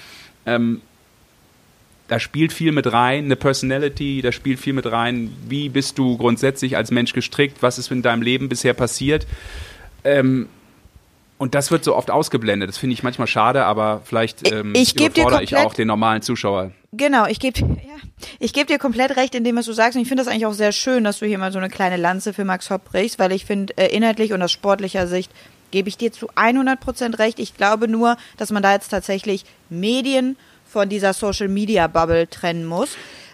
[0.45, 0.81] ähm,
[2.07, 6.17] da spielt viel mit rein, eine Personality, da spielt viel mit rein, wie bist du
[6.17, 9.27] grundsätzlich als Mensch gestrickt, was ist in deinem Leben bisher passiert.
[10.03, 10.47] Ähm,
[11.37, 12.69] und das wird so oft ausgeblendet.
[12.69, 16.21] Das finde ich manchmal schade, aber vielleicht ähm, Ich dir überfordere ich auch den normalen
[16.21, 16.71] Zuschauer.
[16.93, 17.65] Genau, ich gebe ja,
[18.39, 19.95] ich geb dir komplett recht in dem, was du sagst.
[19.95, 21.97] Und ich finde das eigentlich auch sehr schön, dass du hier mal so eine kleine
[21.97, 25.31] Lanze für Max Hopp brichst, weil ich finde, äh, inhaltlich und aus sportlicher Sicht
[25.69, 27.37] gebe ich dir zu 100 Prozent recht.
[27.39, 30.37] Ich glaube nur, dass man da jetzt tatsächlich Medien
[30.69, 32.89] von dieser Social Media Bubble trennen muss.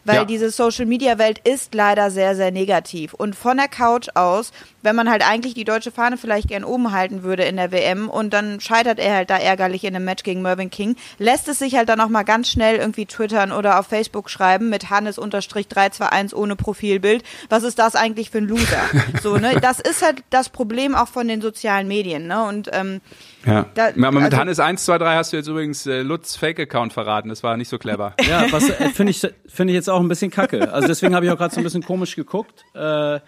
[0.06, 0.26] Weil Ja.
[0.26, 3.14] diese Social Media Welt ist leider sehr, sehr negativ.
[3.14, 6.92] Und von der Couch aus, wenn man halt eigentlich die deutsche Fahne vielleicht gern oben
[6.92, 10.24] halten würde in der WM und dann scheitert er halt da ärgerlich in einem Match
[10.24, 13.80] gegen Mervyn King, lässt es sich halt dann auch mal ganz schnell irgendwie twittern oder
[13.80, 17.24] auf Facebook schreiben mit Hannes-321 ohne Profilbild.
[17.48, 18.82] Was ist das eigentlich für ein Loser?
[19.22, 19.60] So, ne?
[19.62, 22.44] Das ist halt das Problem auch von den sozialen Medien, ne?
[22.44, 23.00] Und ähm,
[23.46, 23.66] Ja.
[23.74, 26.94] Da- Aber mit also- Hannes 1, 2, 3 hast du jetzt übrigens äh, Lutz Fake-Account
[26.94, 27.30] verraten.
[27.30, 28.14] Das war nicht so clever.
[28.28, 30.72] Ja, was äh, finde ich, finde ich jetzt auch ein bisschen kacke.
[30.72, 32.64] Also deswegen habe ich auch gerade so ein bisschen komisch geguckt.
[32.74, 33.20] Äh,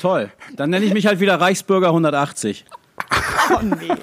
[0.00, 0.30] toll.
[0.56, 2.64] Dann nenne ich mich halt wieder Reichsbürger 180.
[3.54, 3.88] oh nee.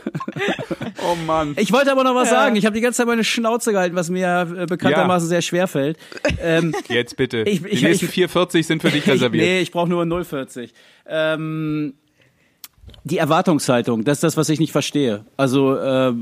[1.03, 1.53] oh Mann.
[1.57, 2.55] Ich wollte aber noch was sagen.
[2.55, 5.97] Ich habe die ganze Zeit meine Schnauze gehalten, was mir äh, bekanntermaßen sehr schwer fällt.
[6.41, 7.39] Ähm, Jetzt bitte.
[7.43, 9.43] Ich- ich- Die nächsten ich- 440 sind für dich ich, reserviert.
[9.43, 10.74] nee, ich brauche nur 040.
[11.07, 11.93] Ähm,
[13.08, 15.24] die Erwartungshaltung, das ist das, was ich nicht verstehe.
[15.38, 16.14] Also äh,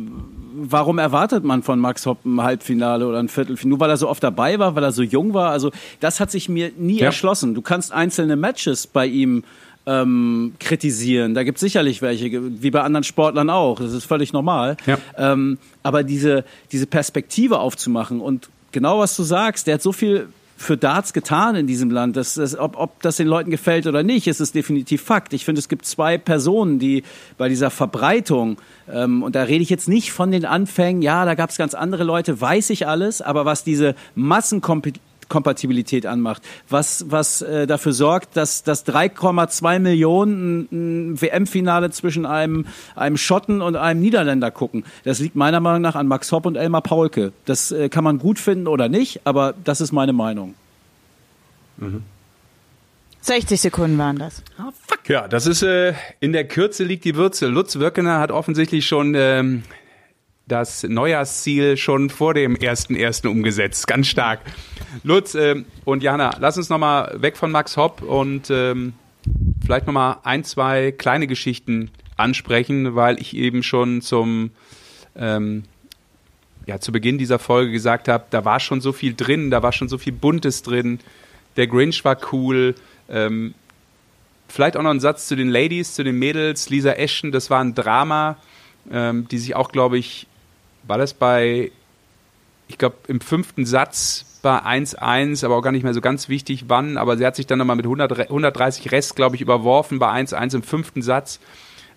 [0.58, 3.70] warum erwartet man von Max Hopp ein Halbfinale oder ein Viertelfinale?
[3.70, 5.52] Nur weil er so oft dabei war, weil er so jung war.
[5.52, 7.06] Also das hat sich mir nie Ja.
[7.08, 7.56] erschlossen.
[7.56, 9.44] Du kannst einzelne Matches bei ihm
[9.88, 11.34] ähm, kritisieren.
[11.36, 13.80] Da gibt es sicherlich welche, wie bei anderen Sportlern auch.
[13.80, 14.78] Das ist völlig normal.
[14.86, 14.98] Ja.
[15.18, 20.28] Ähm, aber diese, diese Perspektive aufzumachen und genau was du sagst, der hat so viel
[20.58, 22.16] für Darts getan in diesem Land.
[22.16, 25.34] Das, das, ob, ob das den Leuten gefällt oder nicht, ist es definitiv Fakt.
[25.34, 27.04] Ich finde, es gibt zwei Personen, die
[27.38, 28.58] bei dieser Verbreitung,
[28.92, 31.74] ähm, und da rede ich jetzt nicht von den Anfängen, ja, da gab es ganz
[31.74, 33.96] andere Leute, weiß ich alles, aber was diese
[35.26, 42.66] Massenkompatibilität anmacht, was, was äh, dafür sorgt, dass, dass 3,2 Millionen WM-Finale zwischen einem,
[42.96, 44.86] einem Schotten und einem Niederländer gucken.
[45.04, 47.34] Das liegt meiner Meinung nach an Max Hopp und Elmar Paulke.
[47.46, 50.56] Das äh, kann man gut finden oder nicht, aber das ist meine Meinung.
[53.22, 54.44] 60 Sekunden waren das.
[55.08, 57.48] Ja, das ist äh, in der Kürze liegt die Würze.
[57.48, 59.64] Lutz Wirkener hat offensichtlich schon ähm,
[60.48, 64.42] das Neujahrsziel schon vor dem ersten ersten umgesetzt, ganz stark.
[65.04, 68.94] Lutz ähm, und Jana, lass uns noch mal weg von Max Hopp und ähm,
[69.64, 74.52] vielleicht noch mal ein, zwei kleine Geschichten ansprechen, weil ich eben schon zum
[75.16, 75.64] ähm,
[76.66, 79.72] ja, zu Beginn dieser Folge gesagt habe, da war schon so viel drin, da war
[79.72, 81.00] schon so viel Buntes drin.
[81.58, 82.76] Der Grinch war cool.
[83.08, 83.54] Ähm,
[84.48, 86.70] vielleicht auch noch ein Satz zu den Ladies, zu den Mädels.
[86.70, 88.38] Lisa Ashton, das war ein Drama,
[88.92, 90.28] ähm, die sich auch, glaube ich,
[90.88, 91.72] war das bei,
[92.68, 96.66] ich glaube, im fünften Satz bei 1-1, aber auch gar nicht mehr so ganz wichtig,
[96.68, 99.98] wann, aber sie hat sich dann nochmal mit 100, Re- 130 Rest, glaube ich, überworfen
[99.98, 101.40] bei 1-1 im fünften Satz.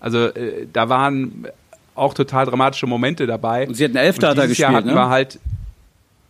[0.00, 1.48] Also äh, da waren
[1.94, 3.66] auch total dramatische Momente dabei.
[3.66, 4.94] Und sie hat einen Elfter da dieses Jahr gespielt, hatten ne?
[4.94, 5.38] wir halt,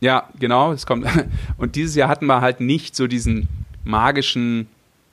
[0.00, 1.06] ja, genau, es kommt.
[1.58, 3.48] Und dieses Jahr hatten wir halt nicht so diesen
[3.84, 4.66] magischen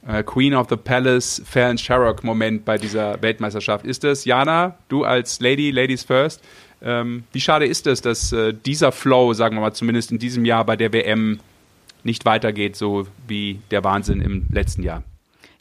[0.08, 3.86] äh, Queen of the Palace, Fallon Sherrock Moment bei dieser Weltmeisterschaft.
[3.86, 6.41] Ist das, Jana, du als Lady, Ladies First,
[6.86, 10.46] ähm, wie schade ist es, dass äh, dieser Flow, sagen wir mal, zumindest in diesem
[10.46, 11.40] Jahr bei der WM
[12.04, 15.04] nicht weitergeht, so wie der Wahnsinn im letzten Jahr?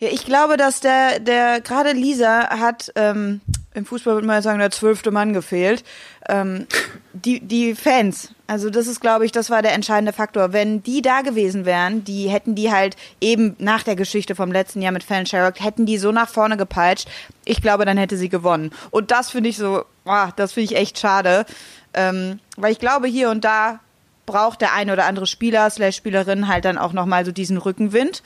[0.01, 3.41] Ja, ich glaube, dass der, der gerade Lisa hat, ähm,
[3.73, 5.83] im Fußball würde man sagen, der zwölfte Mann gefehlt.
[6.29, 6.67] Ähm,
[7.15, 10.53] die, die Fans, also das ist, glaube ich, das war der entscheidende Faktor.
[10.53, 14.83] Wenn die da gewesen wären, die hätten die halt eben nach der Geschichte vom letzten
[14.83, 17.09] Jahr mit Fan Sherrock, hätten die so nach vorne gepeitscht.
[17.47, 18.71] Ich glaube, dann hätte sie gewonnen.
[18.91, 21.47] Und das finde ich so, ah, das finde ich echt schade.
[21.95, 23.81] Ähm, weil ich glaube, hier und da
[24.27, 28.23] braucht der eine oder andere Spieler slash Spielerin halt dann auch nochmal so diesen Rückenwind.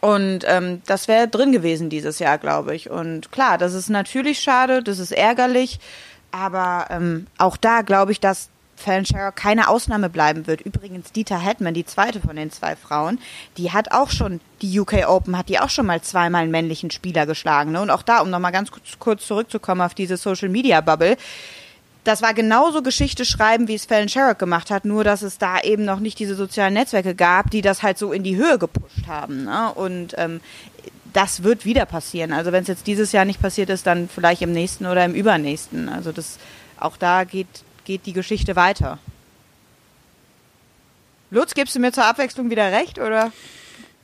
[0.00, 2.90] Und ähm, das wäre drin gewesen dieses Jahr, glaube ich.
[2.90, 5.80] Und klar, das ist natürlich schade, das ist ärgerlich,
[6.30, 10.60] aber ähm, auch da glaube ich, dass Fallon Sherrock keine Ausnahme bleiben wird.
[10.60, 13.18] Übrigens, Dieter Hetman, die zweite von den zwei Frauen,
[13.56, 16.90] die hat auch schon, die UK Open hat die auch schon mal zweimal einen männlichen
[16.90, 17.72] Spieler geschlagen.
[17.72, 17.80] Ne?
[17.80, 21.16] Und auch da, um nochmal ganz kurz, kurz zurückzukommen auf diese Social Media Bubble,
[22.04, 25.60] das war genauso Geschichte schreiben, wie es Fallon Sherrock gemacht hat, nur dass es da
[25.60, 29.06] eben noch nicht diese sozialen Netzwerke gab, die das halt so in die Höhe gepusht
[29.06, 29.44] haben.
[29.44, 29.72] Ne?
[29.74, 30.40] Und ähm,
[31.12, 32.32] das wird wieder passieren.
[32.32, 35.14] Also wenn es jetzt dieses Jahr nicht passiert ist, dann vielleicht im nächsten oder im
[35.14, 35.88] übernächsten.
[35.88, 36.38] Also das
[36.78, 37.48] auch da geht,
[37.88, 38.98] geht die Geschichte weiter.
[41.30, 43.32] Lutz, gibst du mir zur Abwechslung wieder recht, oder?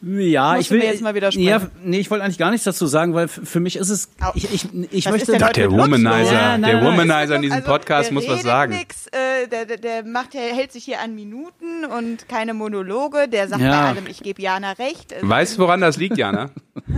[0.03, 1.49] Ja, Musst ich du will mir jetzt mal widersprechen?
[1.49, 4.53] Ja, nee, ich wollte eigentlich gar nichts dazu sagen, weil für mich ist es ich
[4.53, 5.73] ich, ich Was möchte Der Lutz los?
[5.73, 8.75] Womanizer, Ja, nein, der nein, Womanizer in diesem Also, Podcast der muss was sagen.
[8.75, 13.29] Nix, äh, der, der, der macht, der hält sich hier an Minuten und keine Monologe.
[13.29, 13.71] Der sagt Ja.
[13.83, 15.15] bei allem, ich gebe Jana recht.
[15.15, 16.51] Also, Weißt du, woran das liegt, Jana?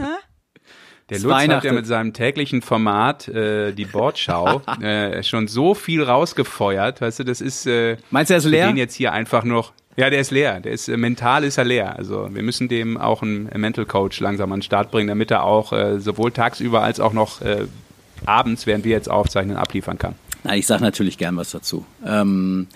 [1.08, 6.02] Der Lutz hat ja mit seinem täglichen Format, äh, die Bordschau, äh, schon so viel
[6.02, 7.00] rausgefeuert.
[7.00, 8.66] Weißt du, das ist äh, Meinst du, er ist leer?
[8.66, 9.72] den jetzt hier einfach noch.
[9.96, 10.60] Ja, der ist leer.
[10.60, 11.96] Der ist äh, mental ist er leer.
[11.96, 15.30] Also wir müssen dem auch einen äh, Mental Coach langsam an den Start bringen, damit
[15.30, 17.66] er auch äh, sowohl tagsüber als auch noch äh,
[18.24, 20.16] abends, während wir jetzt aufzeichnen, abliefern kann.
[20.42, 21.86] Nein, ich sage natürlich gern was dazu.
[22.04, 22.66] Ähm,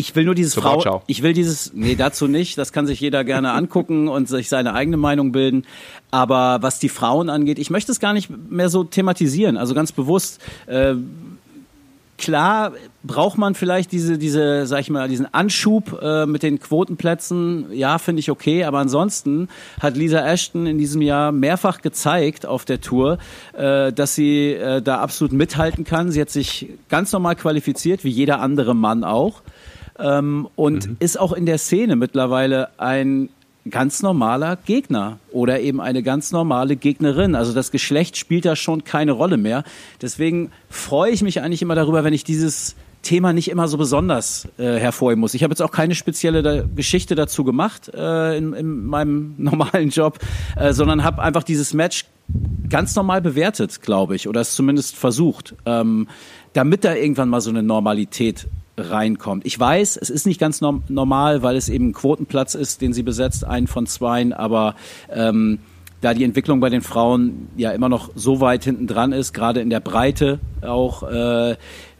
[0.00, 1.02] ich will nur dieses Zur Frau, Wortschau.
[1.06, 2.56] ich will dieses, nee, dazu nicht.
[2.56, 5.66] Das kann sich jeder gerne angucken und sich seine eigene Meinung bilden.
[6.10, 9.58] Aber was die Frauen angeht, ich möchte es gar nicht mehr so thematisieren.
[9.58, 10.40] Also ganz bewusst.
[10.66, 10.94] Äh,
[12.16, 12.72] klar
[13.02, 17.66] braucht man vielleicht diese, diese, sag ich mal, diesen Anschub äh, mit den Quotenplätzen.
[17.72, 18.64] Ja, finde ich okay.
[18.64, 19.48] Aber ansonsten
[19.80, 23.18] hat Lisa Ashton in diesem Jahr mehrfach gezeigt auf der Tour,
[23.52, 26.10] äh, dass sie äh, da absolut mithalten kann.
[26.10, 29.42] Sie hat sich ganz normal qualifiziert, wie jeder andere Mann auch.
[30.00, 33.28] Ähm, und ist auch in der Szene mittlerweile ein
[33.68, 37.34] ganz normaler Gegner oder eben eine ganz normale Gegnerin.
[37.34, 39.64] Also das Geschlecht spielt da schon keine Rolle mehr.
[40.00, 44.48] Deswegen freue ich mich eigentlich immer darüber, wenn ich dieses Thema nicht immer so besonders
[44.58, 45.34] äh, hervorheben muss.
[45.34, 49.90] Ich habe jetzt auch keine spezielle da Geschichte dazu gemacht äh, in, in meinem normalen
[49.90, 50.18] Job,
[50.56, 52.06] äh, sondern habe einfach dieses Match
[52.68, 56.08] ganz normal bewertet, glaube ich, oder es zumindest versucht, ähm,
[56.52, 58.46] damit da irgendwann mal so eine Normalität
[58.76, 59.44] reinkommt.
[59.46, 62.92] Ich weiß, es ist nicht ganz norm normal, weil es eben ein Quotenplatz ist, den
[62.92, 64.74] sie besetzt, einen von zweien, aber
[65.12, 65.58] ähm,
[66.00, 69.60] da die Entwicklung bei den Frauen ja immer noch so weit hinten dran ist, gerade
[69.60, 71.56] in der Breite auch, äh,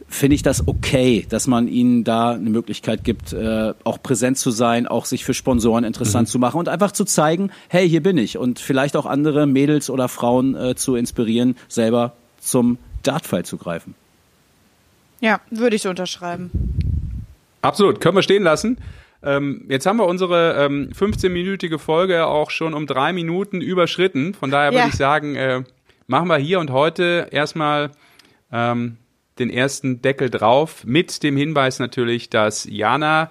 [0.07, 4.51] finde ich das okay, dass man ihnen da eine Möglichkeit gibt, äh, auch präsent zu
[4.51, 6.31] sein, auch sich für Sponsoren interessant mhm.
[6.31, 9.89] zu machen und einfach zu zeigen, hey, hier bin ich und vielleicht auch andere Mädels
[9.89, 13.95] oder Frauen äh, zu inspirieren, selber zum Dartpfeil zu greifen.
[15.21, 16.51] Ja, würde ich so unterschreiben.
[17.61, 18.77] Absolut, können wir stehen lassen.
[19.23, 24.33] Ähm, jetzt haben wir unsere ähm, 15-minütige Folge auch schon um drei Minuten überschritten.
[24.33, 24.79] Von daher ja.
[24.79, 25.61] würde ich sagen, äh,
[26.07, 27.91] machen wir hier und heute erstmal
[28.51, 28.97] ähm,
[29.37, 33.29] den ersten Deckel drauf, mit dem Hinweis natürlich, dass Jana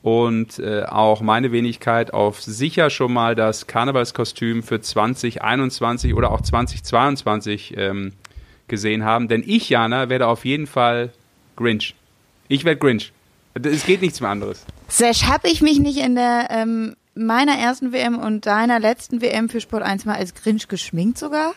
[0.00, 6.40] und äh, auch meine Wenigkeit auf sicher schon mal das Karnevalskostüm für 2021 oder auch
[6.40, 8.12] 2022 ähm,
[8.68, 9.28] gesehen haben.
[9.28, 11.12] Denn ich, Jana, werde auf jeden Fall
[11.56, 11.94] Grinch.
[12.48, 13.12] Ich werde Grinch.
[13.54, 14.64] Es geht nichts mehr anderes.
[14.88, 19.48] Sesh, habe ich mich nicht in der ähm, meiner ersten WM und deiner letzten WM
[19.48, 21.54] für Sport 1 mal als Grinch geschminkt sogar?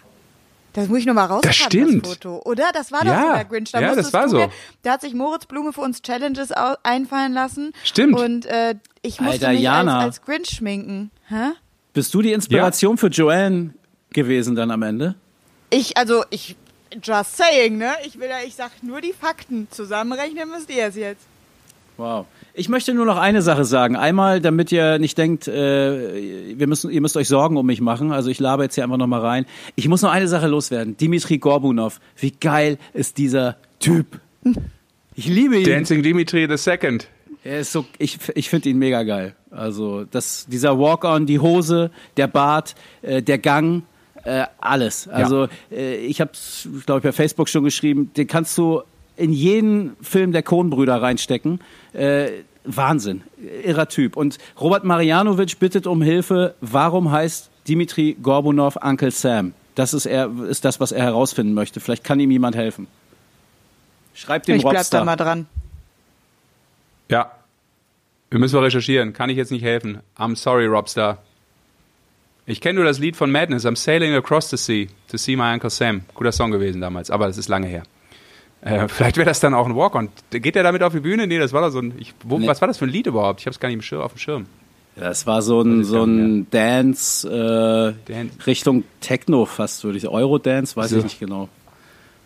[0.73, 2.05] Das muss ich nochmal rauskramen, das, stimmt.
[2.05, 2.41] das Foto.
[2.43, 2.65] Oder?
[2.73, 3.21] Das war doch ja.
[3.21, 3.71] sogar Grinch.
[3.71, 4.35] Da ja, das war so.
[4.35, 4.49] Mir,
[4.81, 6.51] da hat sich Moritz Blume für uns Challenges
[6.83, 7.71] einfallen lassen.
[7.85, 8.19] Stimmt.
[8.19, 9.69] Und äh, ich musste Alter, mich.
[9.69, 11.11] Als, als Grinch schminken.
[11.29, 11.51] Hä?
[11.93, 12.97] Bist du die Inspiration ja.
[12.97, 13.73] für Joanne
[14.11, 15.15] gewesen dann am Ende?
[15.69, 16.57] Ich, also ich
[17.03, 17.91] Just saying, ne?
[18.05, 19.67] Ich will ja, ich sag nur die Fakten.
[19.71, 21.25] Zusammenrechnen müsst ihr es jetzt.
[21.97, 22.25] Wow.
[22.53, 23.95] Ich möchte nur noch eine Sache sagen.
[23.95, 28.11] Einmal, damit ihr nicht denkt, äh, wir müssen, ihr müsst euch Sorgen um mich machen.
[28.11, 29.45] Also ich labe jetzt hier einfach noch mal rein.
[29.75, 30.97] Ich muss noch eine Sache loswerden.
[30.97, 31.99] Dimitri Gorbunov.
[32.17, 34.19] Wie geil ist dieser Typ?
[35.15, 35.65] Ich liebe ihn.
[35.65, 37.07] Dancing Dimitri the Second.
[37.43, 39.35] Er ist so, ich, ich finde ihn mega geil.
[39.51, 43.83] Also das, dieser Walk-on, die Hose, der Bart, äh, der Gang,
[44.25, 45.07] äh, alles.
[45.07, 45.49] Also ja.
[45.71, 48.81] äh, ich habe es, glaube ich, bei Facebook schon geschrieben, den kannst du
[49.15, 51.61] in jeden Film der Kohnbrüder reinstecken.
[51.93, 52.29] Äh,
[52.65, 53.21] Wahnsinn,
[53.63, 54.17] irrer Typ.
[54.17, 56.55] Und Robert Marianovic bittet um Hilfe.
[56.61, 59.53] Warum heißt Dimitri Gorbunov Uncle Sam?
[59.75, 61.79] Das ist, er, ist das, was er herausfinden möchte.
[61.79, 62.87] Vielleicht kann ihm jemand helfen.
[64.15, 64.81] Schreibt dem ich Robstar.
[64.81, 65.45] Ich bleib da mal dran.
[67.09, 67.31] Ja,
[68.31, 69.13] wir müssen mal recherchieren.
[69.13, 69.99] Kann ich jetzt nicht helfen.
[70.17, 71.19] I'm sorry, Robstar.
[72.47, 75.53] Ich kenne nur das Lied von Madness, I'm Sailing Across the Sea to see my
[75.53, 76.01] Uncle Sam.
[76.13, 77.83] Guter Song gewesen damals, aber das ist lange her.
[78.61, 80.09] Äh, vielleicht wäre das dann auch ein Walk-On.
[80.29, 81.25] Geht der damit auf die Bühne?
[81.25, 81.93] Nee, das war da so ein.
[81.97, 82.47] Ich, wo, nee.
[82.47, 83.39] Was war das für ein Lied überhaupt?
[83.39, 84.45] Ich habe es gar nicht Schirm, auf dem Schirm.
[84.95, 90.15] Das war so ein, so ein Dance, äh, Dance, Richtung Techno fast, würde ich sagen.
[90.15, 90.97] Eurodance, weiß so.
[90.97, 91.49] ich nicht genau.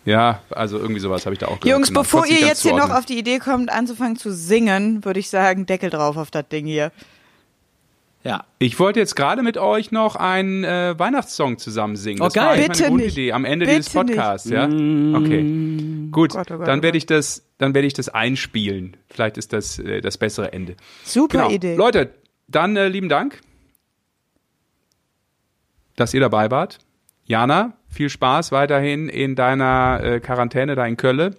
[0.04, 1.76] Ja, also irgendwie sowas habe ich da auch gehört.
[1.76, 2.00] Jungs, genau.
[2.00, 5.66] bevor ihr jetzt hier noch auf die Idee kommt, anzufangen zu singen, würde ich sagen,
[5.66, 6.92] Deckel drauf auf das Ding hier.
[8.22, 8.44] Ja.
[8.58, 12.20] Ich wollte jetzt gerade mit euch noch einen äh, Weihnachtssong zusammen singen.
[12.20, 12.44] Oh, das geil.
[12.44, 14.56] war Bitte meine Grundidee am Ende Bitte dieses Podcasts, nicht.
[14.56, 14.64] ja?
[14.64, 16.10] Okay.
[16.10, 18.96] Gut, Gott, oh Gott, dann werde ich das dann werde ich das einspielen.
[19.08, 20.76] Vielleicht ist das äh, das bessere Ende.
[21.04, 21.50] Super genau.
[21.50, 21.76] Idee.
[21.76, 22.10] Leute,
[22.48, 23.40] dann äh, lieben Dank,
[25.96, 26.78] dass ihr dabei wart.
[27.24, 31.36] Jana, viel Spaß weiterhin in deiner äh, Quarantäne da in Köln.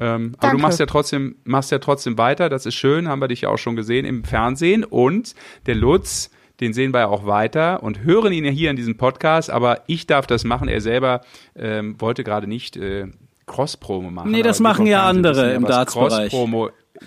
[0.00, 2.48] Ähm, aber du machst ja trotzdem, machst ja trotzdem weiter.
[2.48, 4.84] Das ist schön, haben wir dich ja auch schon gesehen im Fernsehen.
[4.84, 5.34] Und
[5.66, 6.30] der Lutz,
[6.60, 9.50] den sehen wir ja auch weiter und hören ihn ja hier in diesem Podcast.
[9.50, 10.68] Aber ich darf das machen.
[10.68, 11.22] Er selber
[11.56, 13.08] ähm, wollte gerade nicht äh,
[13.46, 14.30] Cross-Promo machen.
[14.30, 16.32] Nee, das machen ja andere im Darts-Bereich.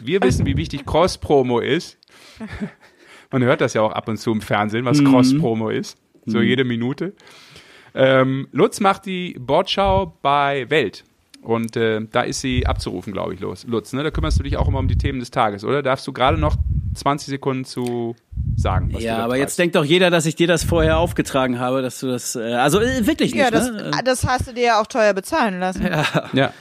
[0.02, 1.98] Wir wissen, wie wichtig Cross-Promo ist.
[3.32, 5.12] Man hört das ja auch ab und zu im Fernsehen, was mhm.
[5.12, 5.98] Cross-Promo ist.
[6.26, 6.44] So mhm.
[6.44, 7.14] jede Minute.
[7.94, 11.04] Ähm, Lutz macht die Bordschau bei Welt.
[11.42, 13.66] Und äh, da ist sie abzurufen, glaube ich, los.
[13.68, 14.04] Lutz, ne?
[14.04, 15.82] da kümmerst du dich auch immer um die Themen des Tages, oder?
[15.82, 16.56] Darfst du gerade noch
[16.94, 18.16] 20 Sekunden zu
[18.56, 18.94] sagen?
[19.00, 22.08] ja, aber jetzt denkt doch jeder, dass ich dir das vorher aufgetragen habe, dass du
[22.08, 23.44] das, äh, also äh, wirklich nicht.
[23.44, 23.92] Ja, das, ne?
[24.06, 25.84] das hast du dir ja auch teuer bezahlen lassen.
[25.84, 26.06] Ja.
[26.34, 26.54] ja.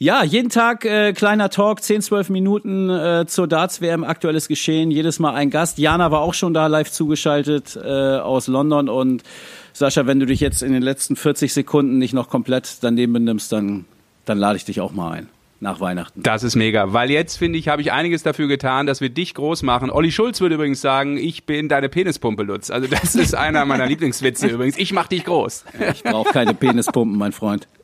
[0.00, 5.18] Ja, jeden Tag äh, kleiner Talk, 10, 12 Minuten äh, zur Darts-WM, aktuelles Geschehen, jedes
[5.18, 5.76] Mal ein Gast.
[5.78, 9.24] Jana war auch schon da live zugeschaltet äh, aus London und
[9.72, 13.50] Sascha, wenn du dich jetzt in den letzten 40 Sekunden nicht noch komplett daneben benimmst,
[13.50, 13.86] dann
[14.28, 15.28] dann lade ich dich auch mal ein
[15.60, 16.22] nach Weihnachten.
[16.22, 19.34] Das ist mega, weil jetzt finde ich, habe ich einiges dafür getan, dass wir dich
[19.34, 19.90] groß machen.
[19.90, 22.70] Olli Schulz würde übrigens sagen, ich bin deine Penispumpe, Lutz.
[22.70, 24.78] Also das ist einer meiner Lieblingswitze übrigens.
[24.78, 25.64] Ich mach dich groß.
[25.92, 27.66] Ich brauche keine Penispumpen, mein Freund.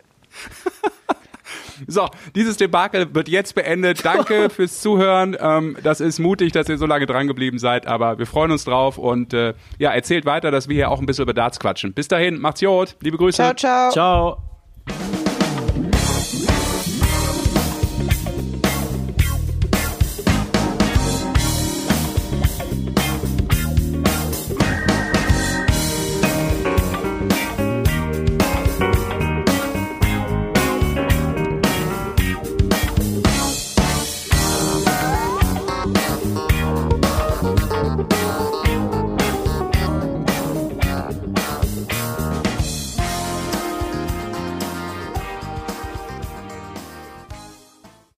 [1.89, 4.05] So, dieses Debakel wird jetzt beendet.
[4.05, 5.37] Danke fürs Zuhören.
[5.39, 8.65] Ähm, das ist mutig, dass ihr so lange dran geblieben seid, aber wir freuen uns
[8.65, 11.93] drauf und äh, ja, erzählt weiter, dass wir hier auch ein bisschen über Darts quatschen.
[11.93, 12.95] Bis dahin, macht's gut.
[13.01, 13.37] Liebe Grüße.
[13.37, 13.91] Ciao, ciao.
[13.91, 15.24] Ciao.